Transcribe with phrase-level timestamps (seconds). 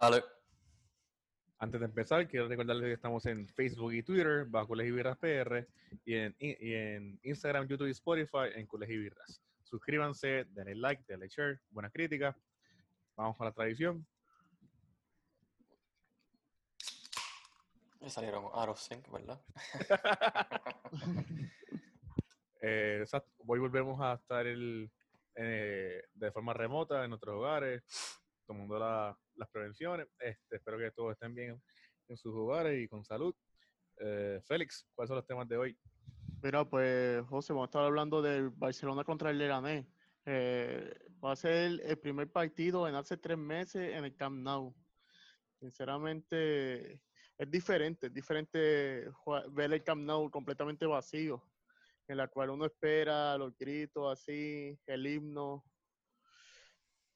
[0.00, 0.24] Ale.
[1.58, 5.18] Antes de empezar, quiero recordarles que estamos en Facebook y Twitter, bajo Cules y Birras
[5.18, 5.68] PR,
[6.06, 9.42] y en, y en Instagram, YouTube y Spotify, en Cules y Birras.
[9.62, 12.34] Suscríbanse, denle like, denle share, buenas críticas.
[13.14, 14.06] Vamos con la tradición.
[18.00, 19.40] Me salieron out of sync, ¿verdad?
[22.62, 23.06] Eh.
[23.46, 24.90] Hoy volvemos a estar el,
[25.34, 27.82] eh, de forma remota en nuestros hogares,
[28.50, 30.08] tomando la- las prevenciones.
[30.18, 31.62] Este, espero que todos estén bien
[32.08, 33.32] en sus hogares y con salud.
[33.98, 35.78] Eh, Félix, ¿cuáles son los temas de hoy?
[36.42, 39.86] Mira, pues, José, vamos a estar hablando del Barcelona contra el Leganés.
[40.26, 40.92] Eh,
[41.24, 44.74] va a ser el primer partido en hace tres meses en el Camp Nou.
[45.60, 47.00] Sinceramente,
[47.38, 49.08] es diferente, es diferente
[49.50, 51.40] ver el Camp Nou completamente vacío,
[52.08, 55.62] en la cual uno espera los gritos así, el himno.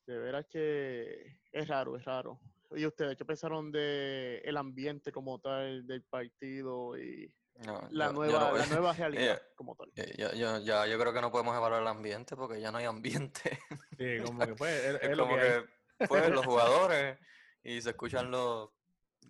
[0.06, 2.38] De veras que es raro, es raro.
[2.72, 7.32] ¿Y ustedes qué pensaron de el ambiente como tal del partido y
[7.64, 8.92] No, la yo- yo nueva, no- la nueva
[9.38, 9.90] realidad como tal?
[9.96, 12.78] eh, yo, yo- ya, yo creo que no podemos evaluar el ambiente porque ya no
[12.78, 13.58] hay ambiente.
[13.98, 15.62] Sí, como que pues, es, Es, es lo como que hay.
[15.98, 17.18] que, pues, los jugadores
[17.62, 18.70] y se escuchan los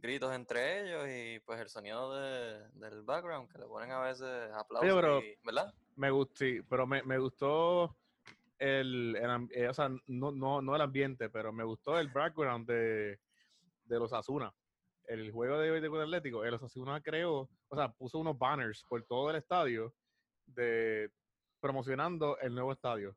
[0.00, 4.50] gritos entre ellos y pues el sonido de- del background que le ponen a veces
[4.54, 5.72] aplausos, pero- y- ¿verdad?
[5.96, 7.96] Me gustó, sí, pero me, me gustó
[8.58, 12.66] el, el eh, o sea, no, no, no el ambiente, pero me gustó el background
[12.66, 13.18] de,
[13.84, 14.54] de los Asuna.
[15.06, 19.04] El juego de hoy de Atlético, el Osasuna creó, o sea, puso unos banners por
[19.04, 19.94] todo el estadio
[20.46, 21.10] de
[21.60, 23.16] promocionando el nuevo estadio.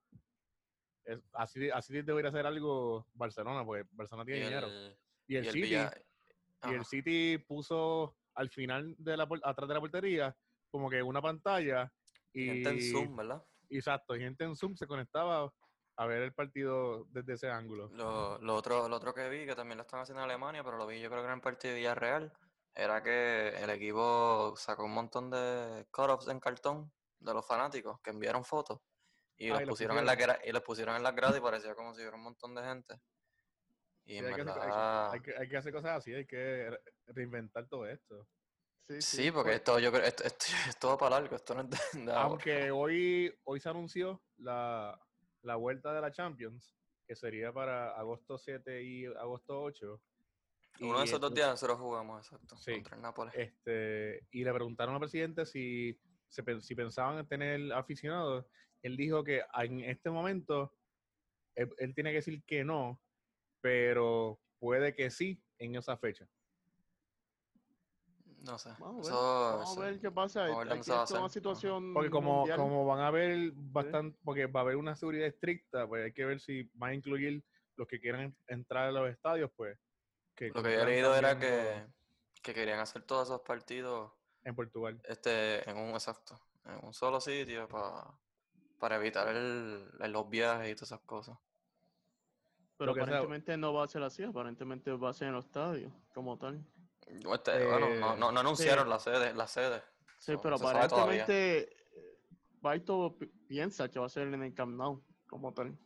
[1.06, 4.68] Es, así, así debería ser algo Barcelona, porque Barcelona Y tiene dinero.
[4.68, 4.98] el,
[5.28, 5.92] Y el, y el City, Villa-
[6.64, 6.86] y el.
[6.86, 10.38] City puso al final de la atrás de la portería
[10.70, 11.92] como que una pantalla
[12.34, 12.50] y
[12.92, 13.44] Zoom, ¿verdad?
[13.70, 15.52] Exacto, gente en Zoom se conectaba
[15.98, 17.90] a ver el partido desde ese ángulo.
[17.90, 20.78] Lo, lo otro, lo otro que vi, que también lo están haciendo en Alemania, pero
[20.78, 22.34] lo vi yo creo que en el partido de Villarreal,
[22.76, 28.12] era que el equipo sacó un montón de cut-offs en cartón de los fanáticos que
[28.12, 28.80] enviaron fotos
[29.36, 31.38] y Ah, los y los pusieron en la gra- y los pusieron en las gradas
[31.38, 33.02] y parecía como si hubiera un montón de gente.
[34.06, 34.62] Y Sí, en hay, que hacer,
[35.12, 38.28] hay- que, hay que hacer cosas así, hay que re- reinventar todo esto.
[38.88, 40.48] Sí, sí, porque pues, esto yo creo, esto, esto,
[40.90, 42.22] va para largo, esto no es ahora.
[42.22, 45.00] Aunque hoy, hoy se anunció la,
[45.42, 46.74] la vuelta de la Champions,
[47.06, 50.02] que sería para agosto 7 y agosto 8.
[50.80, 52.74] Uno de esos dos días nosotros jugamos, exacto, Sí.
[52.74, 53.34] contra el Nápoles.
[53.36, 56.00] Este, y le preguntaron al presidente si,
[56.30, 58.46] si pensaban en tener aficionados.
[58.84, 60.78] Él dijo que en este momento
[61.56, 63.02] él, él tiene que decir que no,
[63.60, 66.30] pero puede que sí en esa fecha.
[68.48, 68.70] No sé.
[68.80, 70.44] Vamos a ver, eso- vamos a ver qué pasa.
[70.46, 72.58] ver Aquí va es una situación Porque como, mundial.
[72.58, 76.26] como van a haber bastante, porque va a haber una seguridad estricta, pues hay que
[76.26, 77.44] ver si van a incluir
[77.76, 79.78] los que quieran entrar a los estadios, pues.
[80.36, 81.86] Que Lo que había cumplan leído era que,
[82.42, 84.12] que querían hacer todos esos partidos
[84.44, 85.00] en Portugal.
[85.04, 88.18] este, en un exacto, en un solo sitio pa-
[88.80, 91.38] para evitar el, el- los viajes y todas esas cosas.
[92.78, 95.92] Pero sea- aparentemente no va a ser así, aparentemente va a ser en los estadios,
[96.14, 96.64] como tal.
[97.10, 98.90] Este, bueno, no, Eh, no, no anunciaron sí.
[98.90, 99.82] la sede, la sede.
[100.20, 101.70] Sí, So, pero aparentemente eh,
[102.62, 105.78] Baito pi- piensa que va a ser en el Camp Nou, como tal.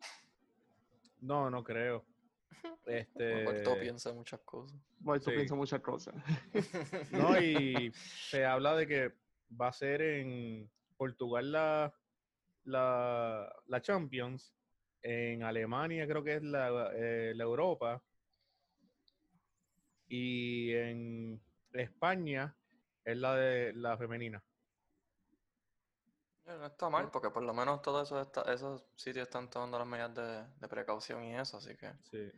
[1.22, 2.06] No, no creo.
[2.86, 4.78] Este, Roberto piensa muchas cosas.
[5.00, 5.36] Baito Sí.
[5.36, 6.16] piensa muchas cosas.
[7.12, 9.14] No, y se habla de que
[9.60, 11.94] va a ser en Portugal la,
[12.66, 14.54] la, la Champions,
[15.04, 18.04] en Alemania creo que es la, eh, la Europa,
[20.14, 21.42] y en
[21.72, 22.54] España
[23.06, 24.44] es la de la femenina.
[26.46, 29.78] Eh, No está mal, porque por lo menos todos esos, esta- esos sitios están tomando
[29.80, 31.94] las medidas de, de precaución y eso, así que.
[32.04, 32.30] Sí.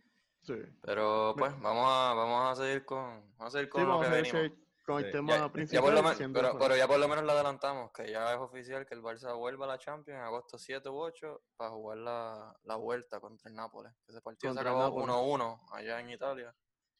[0.44, 0.56] Sí.
[0.82, 4.10] Pero pues, vamos a, vamos a seguir con, vamos a seguir Sí, con lo que
[4.10, 4.42] venimos.
[4.42, 5.12] el Sí.
[5.14, 5.84] tema Ya- ya principal.
[5.84, 8.94] por lo pero, pero ya por lo menos le adelantamos que ya es oficial que
[8.94, 12.76] el Barça vuelva a la Champions en agosto 7 u 8 para jugar la, la
[12.76, 13.94] vuelta contra el Nápoles.
[14.06, 15.40] Ese partido Contra se acabó Nápoles.
[15.40, 16.54] 1-1 allá enItalia.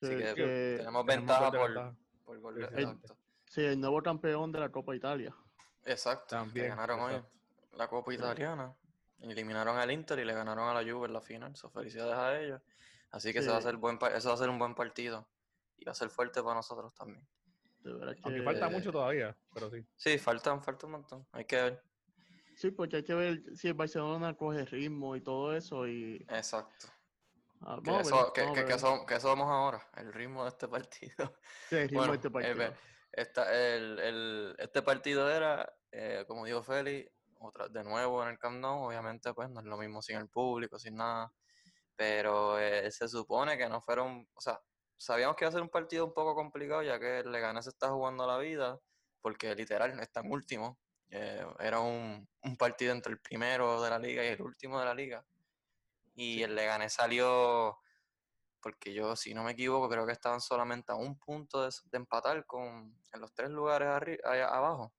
[0.08, 1.96] Sí, Así que, que- tenemos ventaja por,
[2.26, 3.18] por gol de- Sí, exacto.
[3.50, 5.36] sí, el nuevo campeón de la Copa Italia.
[5.86, 7.22] Exacto, que También, ganaron hoy
[7.78, 8.74] la Copa Italiana.
[9.20, 11.56] Eliminaron al Inter y le ganaron a la Juve en la final.
[11.56, 12.62] So, felicidades a ellos.
[13.12, 15.28] Así que ese va a ser buen, eso va a ser un buen partido.
[15.78, 17.26] Y va a ser fuerte para nosotros también.
[17.84, 19.86] De verdad Aunque que- falta mucho todavía, pero sí.
[19.96, 21.28] Sí, falta, falta un montón.
[21.32, 21.84] Hay que ver.
[22.56, 25.88] Sí, porque hay que ver si el Barcelona coge ritmo y todo eso.
[25.88, 26.88] Y Exacto.
[27.66, 30.68] Ah, Que, vamos eso- que- vamos a que- que somos ahora, el ritmo de este
[30.68, 31.16] partido.
[31.70, 32.74] Sí, el ritmo Bueno, de este eh, partido.
[33.12, 38.40] esta- el, el- este partido era, eh, como dijo Félix, otra, de nuevo en el
[38.40, 41.34] Camp Nou, obviamente pues no es lo mismo sin el público, sin nada,
[41.96, 44.60] pero eh, se supone que no fueron, o sea,
[44.98, 48.26] sabíamos que iba a ser un partido un poco complicado ya que Leganés está jugando
[48.26, 48.80] la vida,
[49.22, 50.80] porque literal están último.
[51.10, 54.86] Eh, era un, un, partido entre el primero de la liga y el último de
[54.86, 55.24] la liga.
[56.16, 57.80] Y el Leganés salió,
[58.62, 62.46] porque yo, si no me equivoco, creo que estaban solamente a un punto de, empatar
[62.46, 64.94] con, en los tres lugares abajo.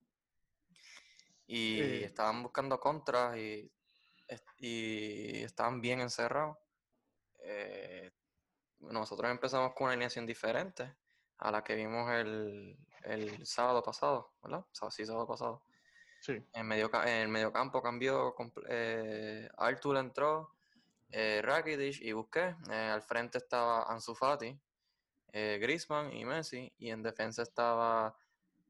[1.47, 3.71] Y estaban buscando contras y,
[4.59, 6.57] y estaban bien encerrados.
[7.41, 8.11] Eh,
[8.81, 10.97] nosotros empezamos con una alineación diferente
[11.39, 14.65] a la que vimos el, el sábado pasado, ¿verdad?
[14.91, 15.63] Sí, sábado pasado.
[16.21, 16.43] Sí.
[16.55, 18.35] En, medio, en el mediocampo cambió,
[18.69, 20.55] eh, Artur entró,
[21.15, 22.57] eh, Rakitic y Busqué.
[22.71, 24.59] Eh, al frente estaba Ansu Fati,
[25.33, 26.73] eh, Griezmann y Messi.
[26.79, 28.19] Y en defensa estaba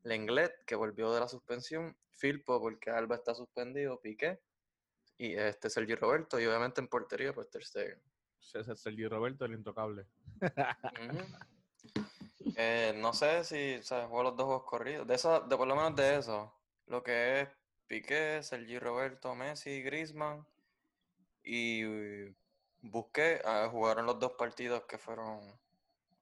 [0.03, 4.41] Lenglet, que volvió de la suspensión, Filpo, porque Alba está suspendido, Piqué,
[5.17, 6.39] y este Sergio Roberto.
[6.39, 8.03] Y obviamente en portería, pues Ter Stegen.
[8.39, 10.07] Sergio Roberto, el intocable.
[12.57, 15.07] Eh, no sé si se jugó los dos juegos corridos.
[15.07, 16.55] De eso, de por lo menos de eso.
[16.87, 17.49] Lo que es
[17.87, 20.47] Piqué, Sergi Roberto, Messi, Griezmann
[21.45, 21.83] y
[22.81, 25.41] Busqué ah, jugaron los dos partidos que fueron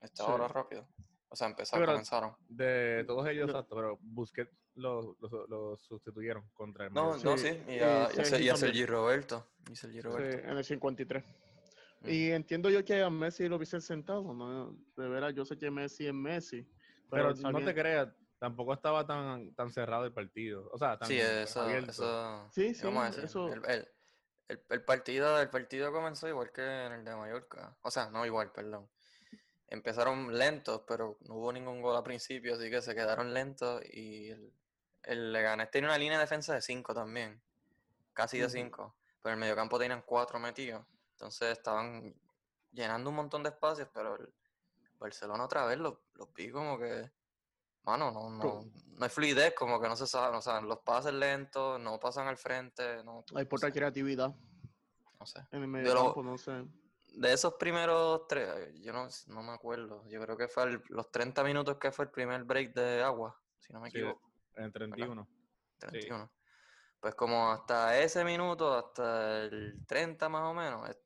[0.00, 0.86] esta hora rápido.
[1.28, 2.36] O sea, empezaron, comenzaron.
[2.48, 7.78] De todos ellos, exacto, pero Busqué los lo, sustituyeron contra el No, no, sí, y
[7.80, 8.08] a,
[8.56, 9.46] Sergi Roberto.
[9.70, 10.48] Y Roberto.
[10.48, 11.24] en el 53.
[12.04, 14.76] Y entiendo yo que a Messi lo hubiese sentado, ¿no?
[14.96, 16.66] De veras, yo sé que Messi es Messi.
[17.10, 18.08] Pero, no te creas,
[18.38, 20.68] tampoco estaba tan, tan cerrado el partido.
[20.72, 22.86] O sea, tan sí, eso, eso, sí, sí,
[23.22, 23.52] eso...
[23.52, 23.88] El, el,
[24.48, 27.76] el, partido, el partido comenzó igual que en el de Mallorca.
[27.82, 28.88] O sea, no igual, perdón.
[29.68, 34.30] Empezaron lentos, pero no hubo ningún gol al principio, así que se quedaron lentos y
[34.30, 34.52] el,
[35.04, 37.40] el Leganés tiene una línea de defensa de 5 también.
[38.12, 38.94] Casi de 5.
[39.22, 40.84] Pero en el mediocampo tenían 4 metidos.
[41.12, 42.14] Entonces estaban
[42.72, 44.32] llenando un montón de espacios, pero el
[44.98, 47.10] Barcelona otra vez los lo vi como que,
[47.84, 48.64] mano, no, no,
[48.96, 52.28] no hay fluidez, como que no se sabe, o sea, los pases lentos, no pasan
[52.28, 53.02] al frente.
[53.04, 54.34] No, hay poca creatividad.
[55.18, 55.40] No sé.
[55.50, 56.64] En el medio campo, no sé.
[57.14, 58.48] De esos primeros tres,
[58.80, 60.06] yo no, no me acuerdo.
[60.08, 63.72] Yo creo que fue los 30 minutos que fue el primer break de agua, si
[63.72, 64.30] no me equivoco.
[64.56, 65.28] En 31.
[65.78, 66.32] 31.
[67.00, 70.96] Pues como hasta ese minuto, hasta el 30 más o menos, el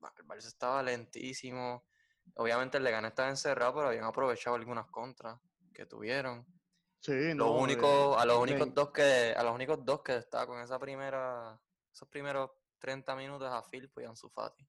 [0.00, 1.84] Barça estaba lentísimo.
[2.36, 5.38] Obviamente el Leganés estaba encerrado, pero habían aprovechado algunas contras
[5.72, 6.46] que tuvieron.
[7.00, 10.60] Sí, no, único, a los únicos dos que, a los únicos dos que estaba con
[10.60, 11.60] esa primera,
[11.92, 14.64] esos primeros 30 minutos a Filpo y Ansu Fati.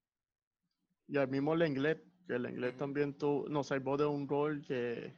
[1.06, 5.14] Y al mismo Lenglet, que el Lenglet también tuvo, nos salvó de un gol que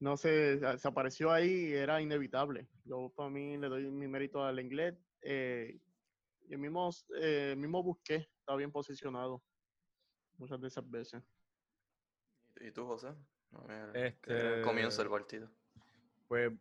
[0.00, 2.68] no sé, se apareció ahí y era inevitable.
[2.84, 4.98] Yo para mí le doy mi mérito al Lenglet.
[5.22, 5.80] Eh,
[6.42, 9.42] y el mismo, eh, mismo Busqué está bien posicionado
[10.36, 11.22] muchas de esas veces.
[12.56, 13.14] ¿Y tú, José?
[13.94, 15.48] Este, comienzo del partido.
[16.28, 16.52] Pues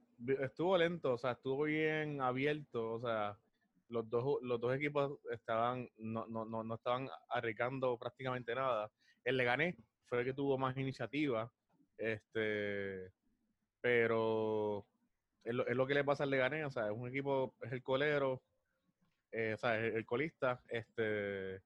[0.42, 3.38] estuvo lento, o sea, estuvo bien abierto, o sea,
[3.90, 8.92] los dos, los dos equipos estaban, no, no, no, no estaban arriesgando prácticamente nada.
[9.23, 11.52] El Leganés fue el que tuvo más iniciativa,
[11.97, 13.12] este,
[13.81, 14.85] pero
[15.44, 17.71] es lo, es lo que le pasa al Leganés, o sea, es un equipo, es
[17.71, 18.42] el colero,
[19.31, 21.62] eh, o sea, el, colista, este,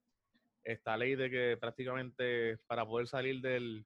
[0.64, 3.86] esta ley de que prácticamente para poder salir del,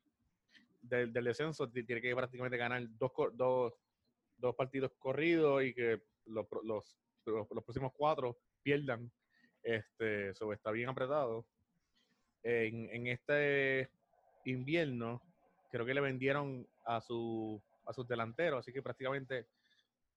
[0.81, 3.73] del, descenso tiene que prácticamente ganar dos, dos,
[4.38, 9.11] dos partidos corridos y que los, los, los, próximos cuatro pierdan.
[9.63, 11.45] Este, eso está bien apretado.
[12.43, 13.91] En, en este
[14.45, 15.21] invierno,
[15.71, 19.47] creo que le vendieron a su a sus delanteros, así que prácticamente,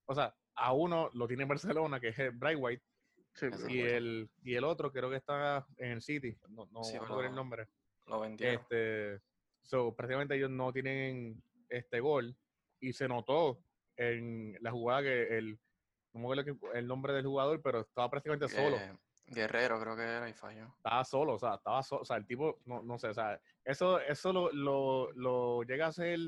[0.07, 2.85] o sea, a uno lo tiene en Barcelona, que es Bright White,
[3.69, 7.27] y, el, y el otro creo que está en el City, no, no, no ver
[7.27, 7.69] el nombre.
[8.07, 8.61] Lo vendieron.
[8.61, 9.21] Este,
[9.65, 12.37] so, prácticamente ellos no tienen este gol
[12.81, 13.61] y se notó
[13.97, 15.59] en la jugada que el,
[16.13, 18.77] no me acuerdo el nombre del jugador, pero estaba prácticamente solo.
[19.27, 20.67] Guerrero creo que era y falló.
[20.77, 23.41] Estaba solo, o sea, estaba solo, o sea, el tipo, no, no sé, o sea,
[23.65, 26.19] eso, eso lo, lo, lo llega a ser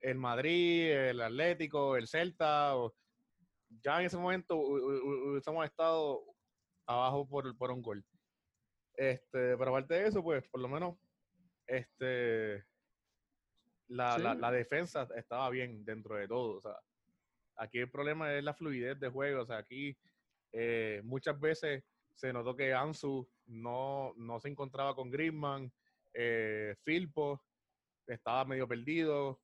[0.00, 2.94] el Madrid, el Atlético, el Celta, o,
[3.82, 6.22] ya en ese momento hubiésemos estado
[6.86, 8.04] abajo por, por un gol.
[8.94, 10.96] Este, pero aparte de eso, pues por lo menos
[11.66, 12.64] este,
[13.88, 16.56] la, la, defensa estaba bien dentro de todo.
[16.56, 16.76] O sea,
[17.56, 19.42] aquí el problema es la fluidez de juego.
[19.42, 19.96] O sea, aquí
[20.52, 25.72] eh, muchas veces se notó que Ansu no, no se encontraba con Griezmann,
[26.14, 27.42] eh, Filpo
[28.06, 29.40] estaba medio perdido.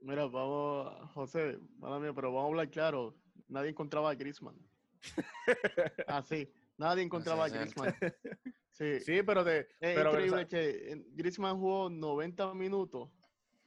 [0.00, 3.16] Mira, vamos, José, mala mía, pero vamos a hablar claro.
[3.48, 4.56] Nadie encontraba a Griezmann.
[6.06, 6.52] Así.
[6.76, 7.94] Nadie encontraba a Griezmann.
[8.72, 9.00] Sí.
[9.00, 9.58] Sí, pero te.
[9.58, 13.10] Es pero, increíble que Griezmann jugó 90 minutos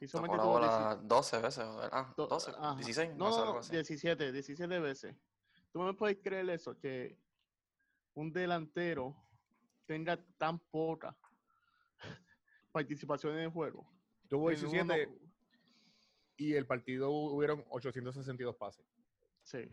[0.07, 2.07] Tocó solamente la tuvo bola 12 veces, ¿verdad?
[2.15, 2.75] Do- 12, ajá.
[2.75, 3.71] 16, No, no, no, algo no, así.
[3.71, 5.15] 17, 17 veces.
[5.71, 6.77] ¿Tú me puedes creer eso?
[6.77, 7.17] Que
[8.15, 9.15] un delantero
[9.85, 11.17] tenga tan poca
[12.71, 13.85] participación en el juego.
[14.27, 15.23] tuvo En uno 17 no-
[16.37, 18.85] y el partido hu- hubieron 862 pases.
[19.43, 19.69] Sí.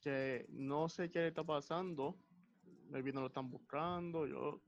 [0.00, 2.16] Que no sé qué le está pasando.
[2.88, 4.26] Maybe no lo están buscando.
[4.26, 4.60] Yo.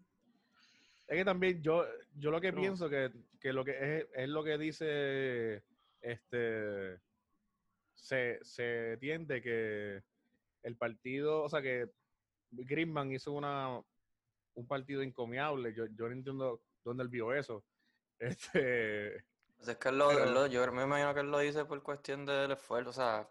[1.07, 1.85] Es que también yo,
[2.17, 2.61] yo lo que No.
[2.61, 5.63] pienso que, que lo que es, es lo que dice
[6.01, 7.01] este
[7.95, 10.03] se, se tiende que
[10.63, 11.91] el partido, o sea que
[12.51, 13.81] Griezmann hizo una
[14.57, 15.75] un partido encomiable.
[15.75, 17.65] Yo, yo no entiendo dónde él vio eso.
[18.21, 19.25] Este
[19.57, 21.65] Pues es que él lo, él pero- lo- yo me imagino que él lo dice
[21.65, 23.29] por cuestión del esfuerzo, o sea,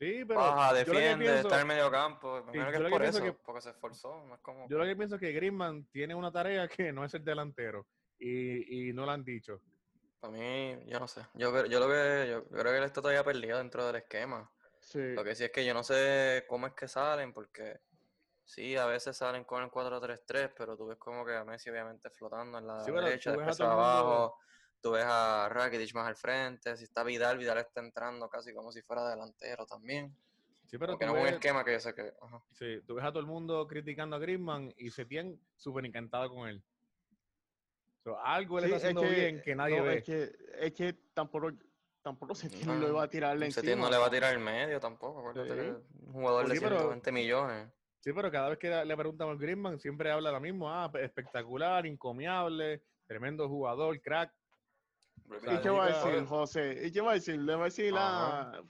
[0.00, 3.06] sí, pero baja, defiende, pienso- está en medio campo, Sí, que yo lo es que
[3.08, 4.66] eso, que- porque se esforzó, no es como...
[4.68, 7.86] yo lo que pienso es que Griezmann tiene una tarea que no es el delantero
[8.18, 9.60] y, y no lo han dicho.
[10.18, 13.22] Para mí, yo no sé, yo, yo lo que, yo creo que él está todavía
[13.24, 15.12] perdido dentro del esquema, Sí.
[15.14, 17.80] lo que sí es que yo no sé cómo es que salen, porque
[18.44, 22.08] sí, a veces salen con el 4-3-3, pero tú ves como que a Messi obviamente
[22.10, 24.38] flotando en la Sí, derecha, después el mundo- abajo,
[24.80, 28.72] tú ves a Rakitic más al frente, si está Vidal, Vidal está entrando casi como
[28.72, 30.14] si fuera delantero también.
[30.66, 32.12] Sí, pero Porque tú no es un esquema que yo sé que.
[32.20, 32.42] ajá.
[32.52, 36.30] Sí, tú ves a todo el mundo criticando a Griezmann y se tienen súper encantado
[36.30, 36.62] con él.
[38.04, 39.98] So, algo él Sí, está es haciendo bien que nadie no, ve.
[39.98, 41.50] Es que, es que tampoco,
[42.02, 43.76] tampoco se No, lo iba a Setién encima.
[43.84, 45.32] no le va a tirar el medio tampoco.
[45.34, 45.40] Sí.
[45.50, 47.68] un jugador de Sí, pero- 120 millones.
[47.98, 50.70] Sí, pero cada vez que le preguntamos a Griezmann siempre habla lo mismo.
[50.72, 54.32] Ah, espectacular, encomiable, tremendo jugador, crack.
[55.50, 56.80] ¿Y qué va a decir, José?
[56.86, 57.38] ¿Y qué va a decir?
[57.38, 58.62] Le va a decir la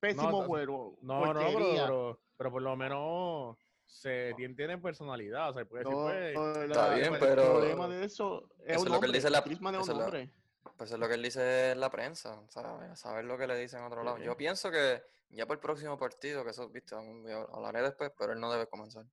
[0.00, 0.98] pésimo juego.
[1.02, 3.56] No, no, pero, pero, por lo menos
[3.86, 5.50] se tiene, tiene personalidad.
[5.50, 8.86] O sea, puede decir, pues, la- bien, el pero problema de eso es eso un
[8.88, 10.30] es lo que él dice la- un es lo- hombre.
[10.76, 12.42] Pues es lo que él dice en la prensa.
[12.48, 12.98] ¿sabes?
[12.98, 14.18] Saber lo que le dicen en otro lado.
[14.18, 14.24] Sí.
[14.24, 18.40] Yo pienso que ya por el próximo partido, que eso, viste, hablaré después, pero él
[18.40, 19.04] no debe comenzar.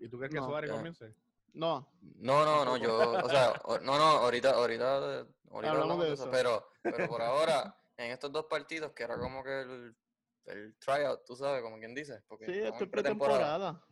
[0.00, 0.76] ¿y tú crees que No, Suárez ya.
[0.76, 1.12] comience?
[1.54, 3.52] No, No, no, no, yo, o sea,
[3.82, 6.30] no, no, ahorita, ahorita, ahorita Hablamos hablamos de de eso, eso.
[6.30, 9.96] pero, pero por ahora, en estos dos partidos, que era como que el,
[10.44, 13.58] el tryout, tú sabes, como quien dice, porque sí, esto es pretemporada.
[13.70, 13.84] pretemporada.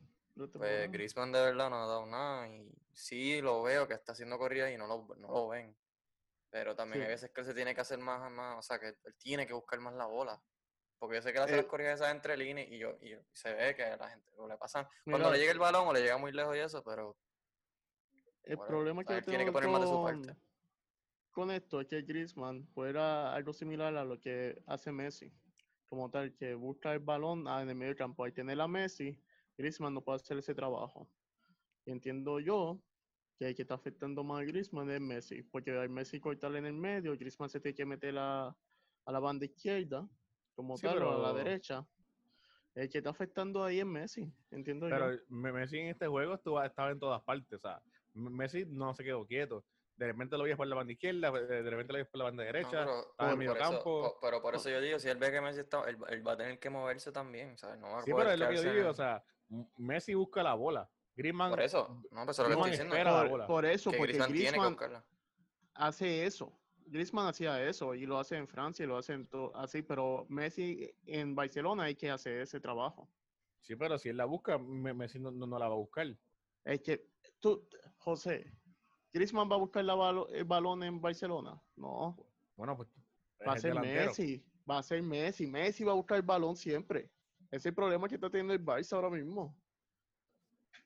[0.52, 0.92] Pues.
[0.92, 4.70] Griezmann de verdad no ha dado nada y sí lo veo que está haciendo corridas
[4.70, 5.74] y no lo, no lo ven.
[6.50, 8.88] Pero también hay veces que él se tiene que hacer más, más, o sea, que
[8.88, 10.40] él tiene que buscar más la bola.
[10.98, 13.18] Porque yo sé que hace Eh, las corridas esas entre líneas y, yo, y yo-
[13.32, 15.88] se ve que a la gente o le pasan cuando Mira, le llega el balón
[15.88, 17.16] o le llega muy lejos y eso, pero
[18.46, 20.40] El bueno, problema que tiene que tengo poner más de su con, parte.
[21.32, 25.32] con esto es que Griezmann fuera algo similar a lo que hace Messi.
[25.88, 28.24] Como tal, que busca el balón ah, en el medio campo.
[28.24, 29.20] Ahí tener a Messi,
[29.56, 31.08] Griezmann no puede hacer ese trabajo.
[31.84, 32.80] Y entiendo yo
[33.38, 35.42] que el que está afectando más a Griezmann es Messi.
[35.42, 39.20] Porque al Messi cortarle en el medio, Griezmann se tiene que meter a, a la
[39.20, 40.08] banda izquierda,
[40.54, 41.86] como Sí, tal, o a la pero- derecha.
[42.74, 45.18] El que está afectando ahí es Messi, entiendo Pero yo.
[45.28, 47.52] Me- Messi en este juego estuvo, estaba en todas partes.
[47.54, 47.80] O sea,
[48.16, 49.64] Messi no se quedó quieto.
[49.96, 52.24] De repente lo veías por la banda izquierda, de de repente lo veías por la
[52.24, 52.70] banda No, derecha.
[52.70, 53.84] pero, estaba en por- medio por eso, campo.
[54.02, 56.32] po- pero por eso yo digo, si él ve que Messi está, él, él va
[56.32, 57.78] a tener que moverse también, ¿sabes?
[57.78, 58.90] No va a Sí, pero es lo que yo digo.
[58.90, 59.24] O sea,
[59.78, 60.90] Messi busca la bola.
[61.14, 62.94] Griezmann, por eso, no, pues eso es lo que Griezmann estoy diciendo.
[62.94, 63.46] espera la Por, bola.
[63.46, 65.04] por eso, que porque Griezmann tiene que Griezmann buscarla.
[65.74, 66.52] hace eso.
[66.88, 70.26] Griezmann hacía eso y lo hace en Francia y lo hace en to- así, pero
[70.28, 73.08] Messi en Barcelona hay que hacer ese trabajo.
[73.62, 76.06] Sí, pero si él la busca, Me- Messi no, no- no la va a buscar.
[76.64, 77.08] Es que
[77.46, 78.52] tú, José,
[79.12, 81.60] Griezmann va a buscar la balo- el balón en Barcelona.
[81.76, 82.16] No,
[82.56, 82.88] Bueno, pues.
[83.46, 84.06] va a ser delantero.
[84.06, 85.46] Messi, va a ser Messi.
[85.46, 87.10] Messi va a buscar el balón siempre.
[87.50, 89.56] Ese es el problema que está teniendo el Barça ahora mismo.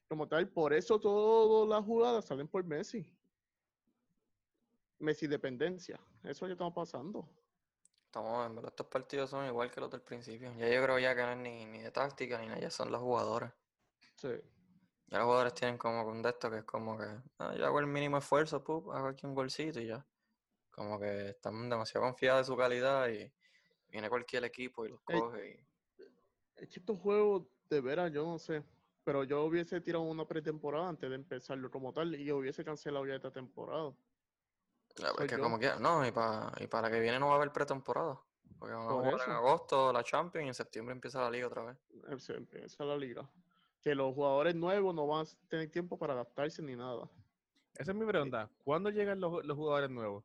[0.08, 3.06] Como tal, por eso todas las jugadas salen por Messi.
[4.98, 5.98] Messi dependencia.
[6.22, 7.28] Eso es lo que estamos pasando.
[8.06, 10.52] Estamos, en verdad, estos partidos son igual que los del principio.
[10.56, 12.90] Ya yo creo ya que no es ni, ni de táctica ni nada, ya son
[12.90, 13.52] los jugadores.
[14.16, 14.28] Sí.
[15.10, 17.06] Ya los jugadores tienen como que un de esto que es como que
[17.38, 20.06] ah, yo hago el mínimo esfuerzo, pup, hago aquí un golcito y ya.
[20.70, 23.30] Como que están demasiado confiados de su calidad y
[23.88, 25.66] viene cualquier equipo y los coge
[25.98, 26.02] y
[26.62, 28.62] Es que estos juegos, de veras, yo no sé.
[29.02, 33.04] Pero yo hubiese tirado una pretemporada antes de empezarlo como tal y yo hubiese cancelado
[33.06, 33.92] ya esta temporada.
[34.94, 35.42] Soy es que yo.
[35.42, 38.20] como quiera, no, y para, y para la que viene no va a haber pretemporada.
[38.58, 41.64] Porque vamos a jugar en agosto la Champions y en septiembre empieza la liga otra
[41.64, 41.78] vez.
[42.28, 43.28] Empieza la liga.
[43.82, 47.08] Que los jugadores nuevos no van a tener tiempo para adaptarse ni nada.
[47.76, 48.50] Esa es mi pregunta.
[48.64, 50.24] ¿Cuándo llegan los, los jugadores nuevos?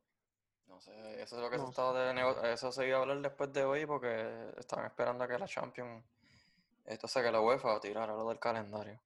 [0.66, 3.02] No sé, eso es lo que se No estaba de nego- eso se iba a
[3.02, 6.04] hablar después de hoy porque estaban esperando a que la Champions,
[6.84, 9.00] esto sea que la UEFA tirara lo del calendario.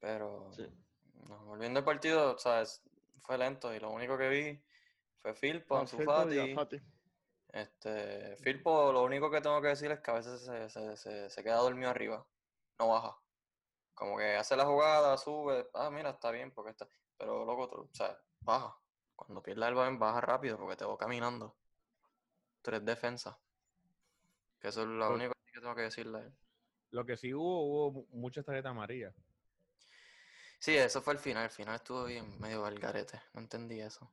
[0.00, 0.66] Pero Sí.
[1.28, 2.82] no, volviendo al partido, ¿sabes?
[3.20, 4.62] Fue lento y lo único que vi
[5.20, 6.76] fue Filpo, Ansu Perfecto, y a Fati.
[6.78, 6.86] Fati.
[7.52, 11.30] Este, Filpo, lo único que tengo que decir es que a veces se, se, se,
[11.30, 12.26] se queda dormido arriba,
[12.78, 13.16] no baja.
[13.94, 16.88] Como que hace la jugada, sube, ah, mira, está bien, porque está.
[17.16, 18.76] Pero loco, tú, o sea, baja.
[19.14, 21.56] Cuando pierdas el balón, baja rápido porque te va caminando.
[22.62, 23.38] Tú eres defensa.
[24.60, 26.34] Que eso es lo Pero- único que tengo que decirle a él.
[26.90, 29.14] Lo que sí hubo, hubo mu- muchas tarjetas amarillas.
[30.58, 31.44] Sí, eso fue el final.
[31.44, 33.20] El final estuvo bien, medio al garete.
[33.34, 34.10] No entendí eso.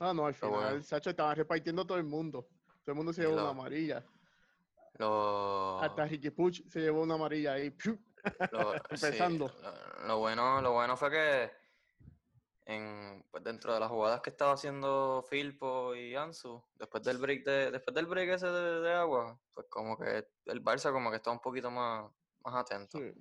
[0.00, 0.82] Ah, no, al final, bueno.
[0.82, 2.48] Sacho estaba repartiendo todo el mundo.
[2.82, 4.04] Todo el mundo se llevó lo- una amarilla.
[4.94, 7.70] Lo, Hasta Ricky Puch se llevó una amarilla ahí.
[7.70, 7.98] ¡piu!
[8.52, 9.48] Lo- sí, empezando.
[10.00, 11.50] lo, lo bueno, lo bueno fue que
[12.66, 17.44] en, pues dentro de las jugadas que estaba haciendo Filpo y Ansu, después del break
[17.44, 21.16] de, después del break ese de, de agua, pues como que el Barça como que
[21.16, 22.10] está un poquito más,
[22.44, 22.98] más atento.
[22.98, 23.12] Sí.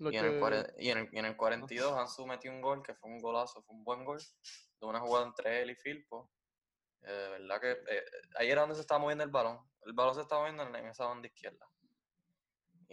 [0.00, 2.82] Y en, el, que- y, en el, y en el 42 Ansu metió un gol
[2.82, 4.18] que fue un golazo, fue un buen gol,
[4.80, 6.30] de una jugada entre él y Filpo.
[7.02, 8.04] Eh, verdad que eh,
[8.38, 9.60] ahí era donde se estaba moviendo el balón.
[9.82, 11.66] El balón se estaba moviendo en, en esa banda izquierda.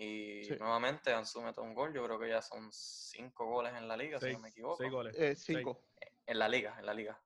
[0.03, 0.55] Y Sí.
[0.57, 4.19] nuevamente Ansu metió un gol, yo creo que ya son cinco goles en la liga,
[4.19, 4.77] si no me equivoco.
[4.77, 5.15] seis goles.
[5.15, 5.79] eh, cinco.
[6.25, 7.21] En la liga, en la liga.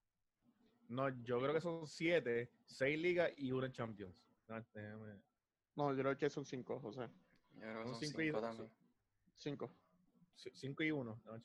[0.89, 4.22] No, yo creo que son siete, seis ligas y una Champions.
[4.50, 5.22] No, déjame-
[5.75, 7.08] No, yo creo que son cinco, José.
[7.53, 8.72] Yo creo que Son son cinco y cinco dos, también.
[9.36, 9.72] Cinco.
[10.36, 11.22] c- Cinco y uno.
[11.24, 11.41] No.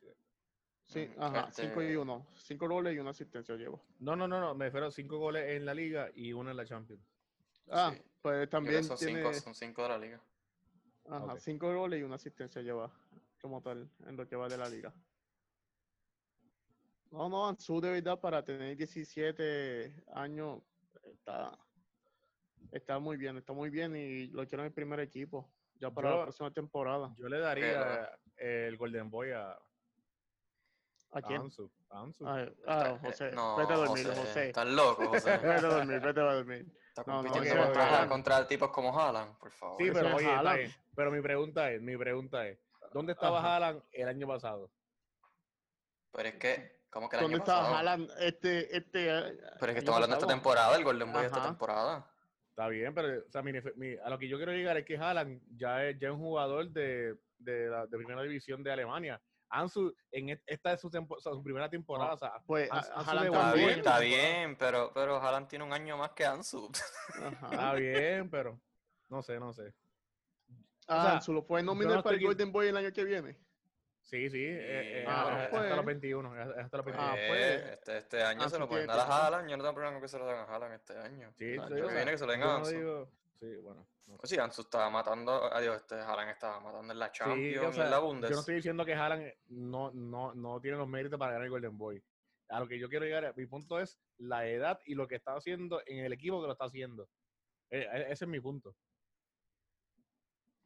[0.87, 2.27] Sí, Ujú, ajá, cinco y este- uno.
[2.35, 3.85] Cinco goles y una asistencia llevo.
[4.01, 6.57] no, no, no, no, me refiero a cinco goles en la liga y uno en
[6.57, 7.09] la Champions.
[7.71, 10.21] Ah, Sí, pues Yo creo que también son, tiene cinco, son cinco de la liga.
[11.09, 12.91] Ajá, cinco goles y una asistencia lleva
[13.41, 14.93] como tal en lo que va de la liga.
[17.11, 20.63] No, no, Ansu de verdad para tener 17 años
[21.03, 21.59] está,
[22.71, 26.11] está muy bien, está muy bien y lo quiero en el primer equipo ya para
[26.11, 27.13] Yo- la próxima temporada.
[27.17, 29.59] Yo le daría el Golden Boy a, ¿A
[31.19, 31.41] a quién?
[31.41, 31.69] Ansu.
[31.89, 32.25] a Ansu.
[32.29, 34.47] Ah, Está- ah, eh, José, no, vete a dormir, José, José.
[34.49, 35.31] Estás loco, José.
[35.39, 36.80] Vete a dormir, vete a dormir.
[36.97, 39.77] No, no, compitiendo ese contra, tipos como Haaland, por favor.
[39.83, 40.73] Sí, pero oye, Haaland.
[40.95, 42.59] pero mi pregunta es, mi pregunta es,
[42.93, 43.55] ¿dónde estaba Ajá.
[43.57, 44.71] Haaland el año pasado?
[46.13, 47.79] Pero es que, como que el ¿Dónde año estaba.
[47.79, 51.21] Haaland este, este eh, Pero es que estamos hablando de esta temporada, el Golden Boy
[51.23, 52.11] de esta temporada.
[52.51, 54.99] Está bien, pero o sea, mi- mi- a lo que yo quiero llegar es que
[54.99, 59.21] Haaland ya es, ya es un jugador de, de la de primera división de Alemania.
[59.51, 62.15] Ansu, en et- esta es su, tempo- o sea, su primera temporada.
[62.15, 65.97] o sea, Pues Ansu- Haaland Está bien, está bien, pero, pero Haaland tiene un año
[65.97, 66.71] más que Ansu.
[67.43, 67.49] Ajá.
[67.51, 68.61] Está bien, pero
[69.09, 69.75] no sé, no sé.
[70.87, 73.05] Ah, sea, Ansu lo puede no nominar para estoy el Golden Boy el año que
[73.05, 73.39] viene.
[74.03, 75.77] Sí, sí, eh, eh, Ah, hasta pues.
[75.77, 76.33] los 21.
[76.33, 77.13] Hasta los 21.
[77.13, 77.73] Ah, Eh, pues.
[77.79, 79.27] este, este año se lo pueden dar a.
[79.27, 79.49] Haaland.
[79.51, 81.33] Yo no tengo problema con que se lo den a Haaland este año.
[81.37, 82.71] Sí, o que viene que se lo den a no Ansu.
[82.73, 83.09] digo-
[83.41, 83.81] sí, bueno.
[84.07, 84.19] no sé.
[84.21, 87.73] Pues sí, Ansu estaba matando, adiós, este Haaland estaba matando en la Sí, Champions o
[87.73, 88.31] sea, y en la Bundes.
[88.31, 91.51] yo no estoy diciendo que Haaland no, no, no tiene los méritos para ganar el
[91.51, 92.03] Golden Boy.
[92.49, 95.35] A lo que yo quiero llegar, mi punto es la edad y lo que está
[95.35, 97.09] haciendo en el equipo que lo está haciendo.
[97.71, 98.75] Eh, eh, ese es mi punto.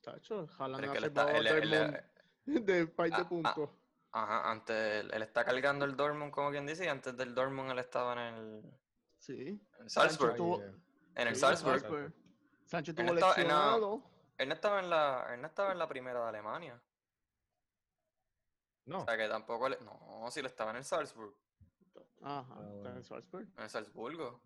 [0.01, 1.99] Tacho, Haaland ha salvado el él- mundo
[2.73, 3.71] de par de Ah, ah, puntos.
[4.13, 7.71] Ajá, antes él, él está cargando el Dortmund, como quien dice, y antes del Dortmund
[7.73, 8.63] él estaba en el,
[9.19, 9.61] Sí.
[9.81, 10.37] en Salzburg.
[10.37, 10.73] Tuvo- eh,
[11.17, 11.81] En el sí, Salzburg.
[11.81, 12.15] Salzburg.
[12.79, 14.03] Él tuvo estaba en la- lesionado.
[14.39, 16.83] Él no estaba en la, él no estaba en la primera de Alemania.
[18.87, 21.35] No, O sea que tampoco le- no, si él estaba en el Salzburg,
[22.23, 22.97] Ajá, Ah, está bueno.
[22.97, 23.49] en Salzburg.
[23.57, 24.41] en el Salzburgo.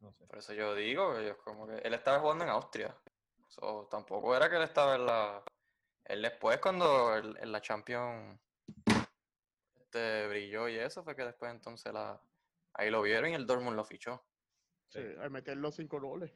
[0.00, 0.26] no sé.
[0.26, 2.96] Por eso yo digo, ellos como que él estaba jugando en Austria.
[3.48, 5.42] So, tampoco era que él estaba en la.
[6.04, 8.38] Él después cuando en la Champions
[9.76, 12.20] este, brilló y eso fue que después entonces la
[12.74, 14.24] ahí lo vieron y el Dortmund lo fichó.
[14.90, 15.14] Sí, Sí.
[15.20, 16.30] al meter los cinco goles.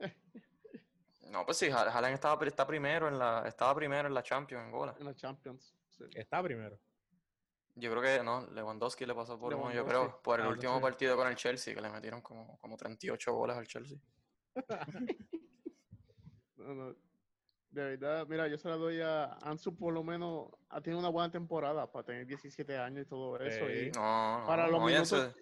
[1.28, 4.64] No, pues sí, Ha- Haaland estaba está primero en la estaba primero en la Champions
[4.64, 4.94] en goles.
[5.00, 5.74] En la Champions.
[5.90, 6.04] sí.
[6.14, 6.78] Está primero.
[7.74, 10.76] Yo creo que no, Lewandowski le pasó por uno, yo creo, por el Ah, último
[10.76, 10.82] sí.
[10.82, 13.98] partido con el Chelsea, que le metieron como, como 38 goles al Chelsea.
[16.56, 16.94] No, no.
[17.70, 21.10] De verdad, mira, yo se la doy a Ansu, por lo menos ha tenido una
[21.10, 23.66] buena temporada para tener 17 años y todo eso.
[23.66, 23.88] Sí.
[23.88, 25.34] Y No, no, para los minutos,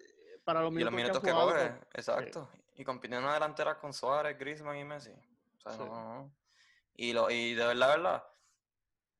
[0.45, 2.49] para los y los minutos, minutos que que jugado, pues, exacto.
[2.75, 5.11] Y compitiendo en la delantera con Suárez, Griezmann y Messi.
[5.11, 5.79] O sea, Sí.
[5.79, 6.35] no, no.
[6.93, 8.23] Y, lo, y de verdad, verdad,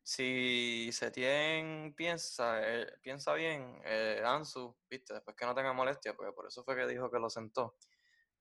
[0.04, 6.32] si Setien piensa, eh, piensa bien, eh, Ansu, viste, después que no tenga molestia, porque
[6.32, 7.76] por eso fue que dijo que lo sentó.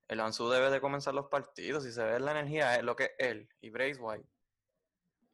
[0.07, 3.05] El Ansu debe de comenzar los partidos, si se ve la energía, es lo que
[3.05, 4.29] es él y White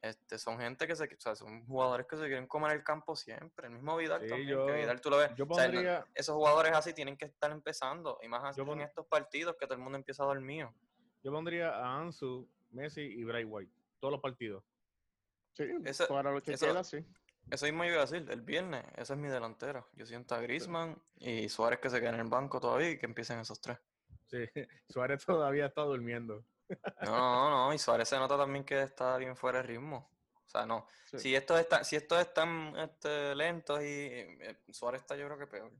[0.01, 3.15] Este, son gente que se, o sea, son jugadores que se quieren comer el campo
[3.15, 3.67] siempre.
[3.67, 5.29] El mismo Vidal Sí, también, yo- que Vidal tú lo ves.
[5.35, 8.63] Yo o sea, no- pondría, esos jugadores así tienen que estar empezando, y más Yo
[8.73, 10.67] en estos partidos que todo el mundo empieza a dormir.
[11.23, 13.71] yo pondría a Ansu, Messi y Bray White.
[13.99, 14.63] Todos los partidos.
[15.53, 17.05] Sí, Ese- para lo que eso- queda, sí.
[17.51, 19.85] Eso mismo iba a decir, el viernes, esa es mi delantera.
[19.93, 23.05] Yo siento a Griezmann y Suárez que se queda en el banco todavía y que
[23.05, 23.77] empiecen esos tres.
[24.31, 24.37] Sí,
[24.89, 26.43] Suárez todavía está durmiendo.
[27.01, 30.09] No, no, no, y Suárez se nota también que está bien fuera de ritmo.
[30.45, 30.85] O sea, no.
[31.05, 31.19] Sí.
[31.19, 35.47] Si estos están, si estos están este, lentos y eh, Suárez está yo creo que
[35.47, 35.71] peor.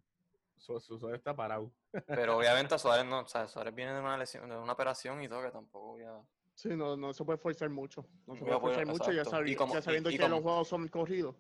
[0.58, 1.72] Su, su- Suárez está parado.
[2.08, 5.28] Pero obviamente Suárez no, o sea, Suárez viene de una lesión, de una operación y
[5.30, 6.22] todo que tampoco voy a.
[6.56, 8.06] Sí, no, no se puede forzar mucho.
[8.28, 9.32] No se puede forzar mucho, ya, exacto.
[9.38, 11.36] sabi- Y como- ya y- sabiendo y que como- los juegos son corridos.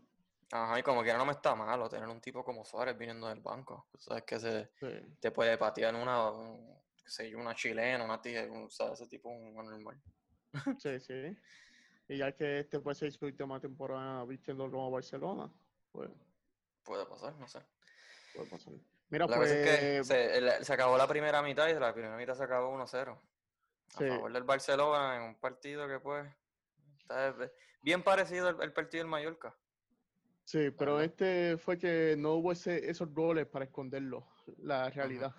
[0.53, 3.39] Ajá, y como quiera no me está malo tener un tipo como Suárez viniendo del
[3.39, 3.87] banco.
[3.91, 5.15] Tú sabes que se Sí.
[5.19, 8.91] te puede patear una, un- qué sé yo, una chilena, una tía, un- o sea,
[8.93, 10.01] ese tipo un anormal.
[10.79, 11.37] Sí, sí.
[12.07, 15.49] Y ya que este puede ser su última temporada vistiendo como Barcelona,
[15.91, 16.09] pues
[16.83, 17.59] Puede pasar, no sé.
[18.35, 18.73] puede pasar.
[19.09, 19.49] Mira, La pues.
[19.51, 23.11] cosa es que se, acabó la primera mitad y la primera mitad se acabó 1-0.
[23.93, 24.07] A Sí.
[24.07, 26.25] favor del Barcelona en un partido que pues
[26.99, 27.35] está
[27.81, 29.55] bien parecido al, al partido del Mallorca.
[30.45, 35.33] Sí, pero este fue que no hubo ese- esos goles para esconderlo, la realidad.